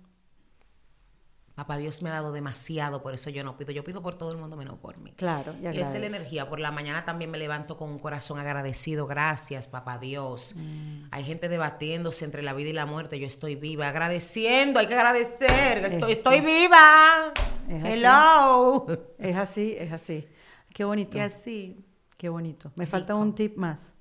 [1.58, 3.72] Papá Dios me ha dado demasiado, por eso yo no pido.
[3.72, 5.14] Yo pido por todo el mundo menos por mí.
[5.14, 6.48] Claro, y, y esa es la energía.
[6.48, 9.08] Por la mañana también me levanto con un corazón agradecido.
[9.08, 10.54] Gracias, Papá Dios.
[10.56, 11.06] Mm.
[11.10, 13.18] Hay gente debatiéndose entre la vida y la muerte.
[13.18, 14.80] Yo estoy viva, agradeciendo.
[14.80, 15.80] Hay que agradecer.
[15.80, 17.34] Estoy, estoy viva.
[17.68, 18.86] Es Hello.
[19.18, 20.28] Es así, es así.
[20.72, 21.18] Qué bonito.
[21.18, 21.84] Y así.
[22.20, 22.72] Qué bonito.
[22.76, 23.96] Me falta un tip más.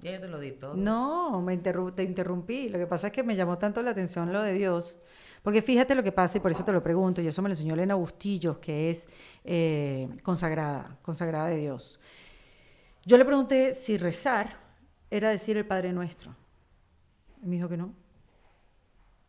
[0.00, 0.74] Ya yo te lo di todo.
[0.74, 2.68] No, me te interrumpí.
[2.68, 4.98] Lo que pasa es que me llamó tanto la atención lo de Dios
[5.42, 7.54] porque fíjate lo que pasa, y por eso te lo pregunto, y eso me lo
[7.54, 9.08] enseñó Elena Bustillos, que es
[9.44, 11.98] eh, consagrada, consagrada de Dios.
[13.04, 14.58] Yo le pregunté si rezar
[15.10, 16.36] era decir el Padre Nuestro.
[17.42, 17.94] Y me dijo que no.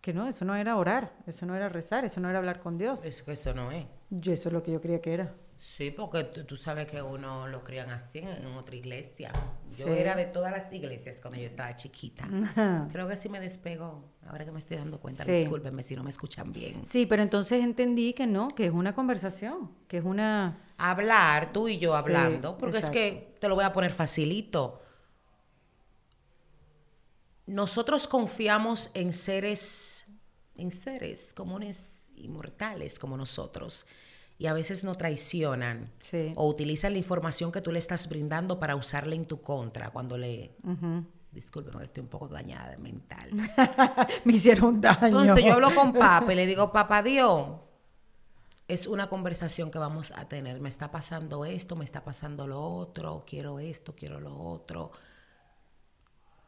[0.01, 2.77] Que no, eso no era orar, eso no era rezar, eso no era hablar con
[2.77, 3.03] Dios.
[3.05, 3.85] Eso, eso no es.
[4.09, 5.33] Yo eso es lo que yo creía que era.
[5.61, 9.31] Sí, porque tú, sabes que uno lo crían así en, otra iglesia.
[9.77, 12.27] Yo era de todas las iglesias cuando yo estaba chiquita.
[12.91, 15.23] Creo que sí me despegó, ahora que me estoy dando cuenta.
[15.23, 16.83] Discúlpenme si no me escuchan bien.
[16.83, 20.57] Sí, pero entonces entendí que no, que es una conversación, que es una...
[20.77, 24.81] Hablar, tú y yo hablando, porque es que te lo voy a poner facilito.
[27.45, 30.07] Nosotros confiamos en seres,
[30.55, 33.85] en seres comunes, inmortales como nosotros
[34.41, 35.91] y a veces no traicionan
[36.33, 40.17] o utilizan la información que tú le estás brindando para usarla en tu contra cuando
[40.17, 40.55] le...
[41.31, 43.29] Disculpe, que estoy un poco dañada mental.
[44.25, 45.21] Me hicieron daño.
[45.21, 47.49] Entonces yo hablo con papá y le digo, papá Dios,
[48.67, 50.59] es una conversación que vamos a tener.
[50.59, 54.91] Me está pasando esto, me está pasando lo otro, quiero esto, quiero lo otro.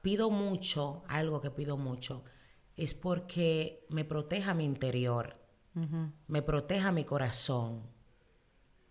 [0.01, 2.23] Pido mucho, algo que pido mucho,
[2.75, 5.42] es porque me proteja mi interior
[6.27, 7.81] me proteja mi corazón.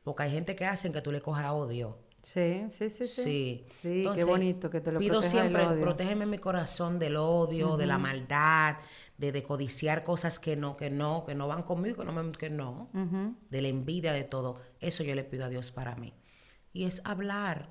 [0.03, 1.99] Porque hay gente que hacen que tú le cojas odio.
[2.23, 3.67] Sí, sí, sí, sí.
[3.81, 7.99] Sí, qué bonito que te lo Pido siempre, protégeme mi corazón del odio, de la
[7.99, 8.77] maldad,
[9.19, 12.51] de, de, codiciar cosas que no, que no, que no van conmigo, que no, que
[12.51, 12.89] no
[13.51, 14.61] de la envidia, de todo.
[14.81, 16.15] Eso yo le pido a Dios para mí.
[16.73, 17.69] Y es hablar.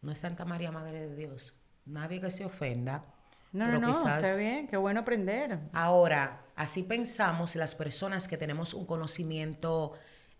[0.00, 1.54] No es Santa María, Madre de Dios.
[1.84, 3.04] Nadie que se ofenda.
[3.52, 5.58] No, no, no, está bien, qué bueno aprender.
[5.72, 9.92] Ahora, así pensamos las personas que tenemos un conocimiento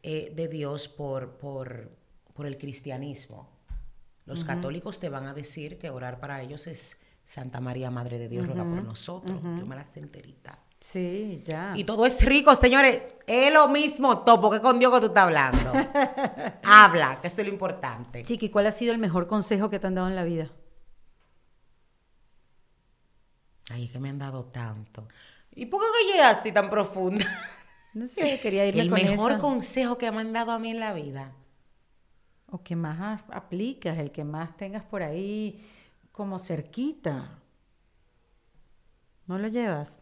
[0.03, 1.91] eh, de Dios por, por,
[2.33, 3.51] por, el cristianismo.
[4.25, 8.29] Los católicos te van a decir que orar para ellos es Santa María, Madre de
[8.29, 9.43] Dios, ruega por nosotros.
[9.43, 10.59] Yo me la sé enterita.
[10.81, 11.75] Sí, ya.
[11.77, 13.03] Y todo es rico, señores.
[13.27, 15.73] Es lo mismo topo que con Dios que tú estás hablando.
[16.65, 18.23] Habla, que eso es lo importante.
[18.23, 20.51] Chiqui, ¿cuál ha sido el mejor consejo que te han dado en la vida?
[23.71, 25.09] Ay, que me han dado tanto.
[25.55, 27.27] ¿Y por qué llegaste tan profunda?
[27.95, 30.95] No sé, quería irme El mejor consejo que me han dado a mí en la
[30.95, 31.35] vida.
[32.51, 35.63] O que más aplicas, el que más tengas por ahí
[36.11, 37.39] como cerquita.
[39.27, 39.99] ¿No lo llevas?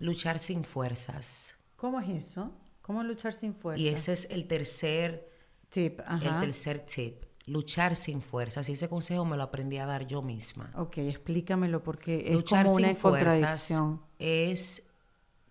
[0.00, 1.56] Luchar sin fuerzas.
[1.76, 2.52] ¿Cómo es eso?
[2.82, 3.80] ¿Cómo luchar sin fuerzas?
[3.80, 5.32] Y ese es el tercer
[5.70, 6.00] tip.
[6.10, 8.68] El tercer tip luchar sin fuerzas.
[8.68, 10.70] Y ese consejo me lo aprendí a dar yo misma.
[10.76, 14.00] Ok, explícamelo porque es luchar como una sin contradicción.
[14.18, 14.86] es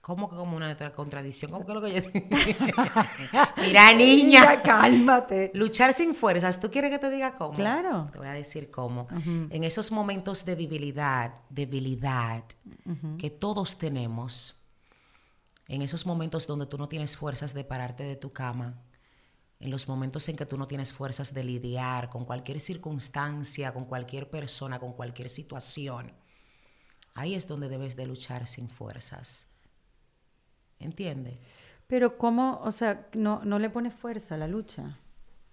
[0.02, 1.52] ¿Cómo que como una contradicción?
[1.52, 2.10] ¿Cómo que lo que yo
[3.62, 4.62] Mira, niña.
[4.64, 5.52] cálmate.
[5.54, 6.60] Luchar sin fuerzas.
[6.60, 7.54] ¿Tú quieres que te diga cómo?
[7.54, 8.10] Claro.
[8.12, 9.08] Te voy a decir cómo.
[9.50, 12.43] En esos momentos de debilidad, debilidad,
[13.20, 14.56] que todos tenemos,
[15.68, 18.82] en esos momentos donde tú no tienes fuerzas de pararte de tu cama,
[19.60, 23.86] en los momentos en que tú no tienes fuerzas de lidiar con cualquier circunstancia, con
[23.86, 26.14] cualquier persona, con cualquier situación,
[27.14, 29.47] ahí es donde debes de luchar sin fuerzas.
[30.80, 31.38] ¿Entiendes?
[31.88, 34.99] Pero ¿cómo, o sea, no, no le pones fuerza a la lucha?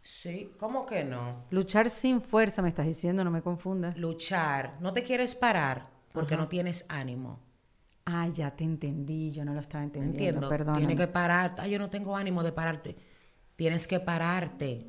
[0.02, 1.46] Sí, ¿cómo que no?
[1.50, 3.96] Luchar sin fuerza, me estás diciendo, no me confundas.
[3.96, 7.40] Luchar, no te quieres parar porque no tienes ánimo.
[8.04, 10.76] Ah, ya te entendí, yo no lo estaba entendiendo, Entiendo, perdón.
[10.78, 12.96] Tienes que parar, ah, yo no tengo ánimo de pararte.
[13.56, 14.86] Tienes que pararte.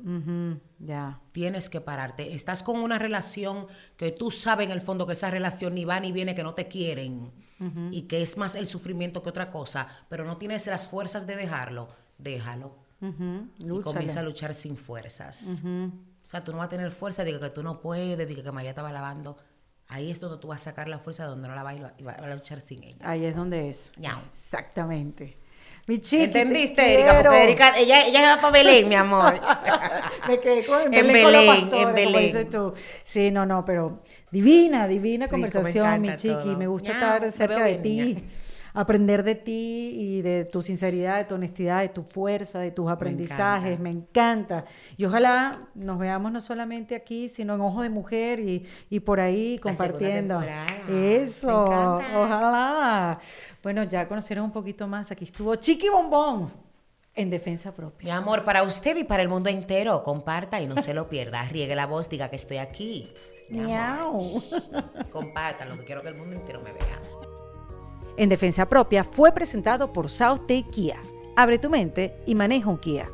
[0.78, 1.20] ya.
[1.32, 2.34] Tienes que pararte.
[2.34, 3.66] Estás con una relación
[3.96, 6.54] que tú sabes en el fondo que esa relación ni va ni viene, que no
[6.54, 7.32] te quieren
[7.90, 11.34] y que es más el sufrimiento que otra cosa, pero no tienes las fuerzas de
[11.36, 11.88] dejarlo.
[12.18, 12.76] Déjalo.
[13.58, 15.62] Y comienza a luchar sin fuerzas.
[15.64, 18.52] O sea, tú no vas a tener fuerza, diga que tú no puedes, diga que
[18.52, 19.38] María estaba lavando.
[19.88, 22.18] Ahí es donde tú vas a sacar la fuerza donde no la vas y vas
[22.18, 22.98] a luchar sin ella.
[23.00, 23.92] Ahí es donde es.
[23.96, 24.20] Ñao.
[24.34, 25.38] Exactamente.
[25.88, 27.22] Mi ¿Entendiste, Erika?
[27.22, 29.40] Porque Erika, ella, ella se va para Belén, mi amor.
[30.28, 32.26] Me quedé con en Belén, con en pastora, como Belén.
[32.26, 32.74] dices tú.
[33.02, 36.34] Sí, no, no, pero divina, divina conversación, mi chiqui.
[36.34, 36.58] todo.
[36.58, 38.20] Me gusta estar cerca de ti, niña.
[38.74, 42.90] Aprender de ti y de tu sinceridad, de tu honestidad, de tu fuerza, de tus
[42.90, 43.78] aprendizajes.
[43.78, 44.64] Me encanta.
[44.96, 49.20] Y ojalá nos veamos no solamente aquí, sino en Ojo de Mujer y, y por
[49.20, 50.40] ahí compartiendo.
[50.88, 52.20] Me Eso, encanta.
[52.20, 53.20] ojalá.
[53.62, 55.10] Bueno, ya conocieron un poquito más.
[55.10, 56.50] Aquí estuvo Chiqui Bombón
[57.14, 58.04] en defensa propia.
[58.04, 61.42] Mi amor, para usted y para el mundo entero, comparta y no se lo pierda.
[61.50, 63.12] Riegue la voz, diga que estoy aquí.
[63.50, 63.60] Mi.
[63.60, 64.42] Miau.
[65.10, 67.00] Compartan, lo que quiero que el mundo entero me vea.
[68.18, 71.00] En defensa propia fue presentado por South Day Kia.
[71.36, 73.08] Abre tu mente y maneja un Kia.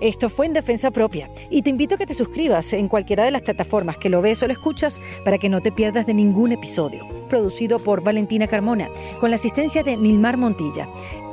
[0.00, 3.30] Esto fue en defensa propia y te invito a que te suscribas en cualquiera de
[3.30, 6.50] las plataformas que lo ves o lo escuchas para que no te pierdas de ningún
[6.50, 7.06] episodio.
[7.28, 10.88] Producido por Valentina Carmona con la asistencia de Nilmar Montilla.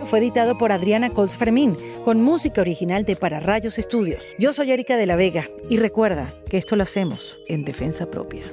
[0.05, 1.75] Fue editado por Adriana Colts Fermín
[2.05, 4.35] con música original de Para Rayos Estudios.
[4.37, 8.43] Yo soy Erika de la Vega y recuerda que esto lo hacemos en defensa propia.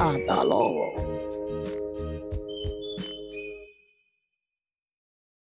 [0.00, 1.27] Hasta luego.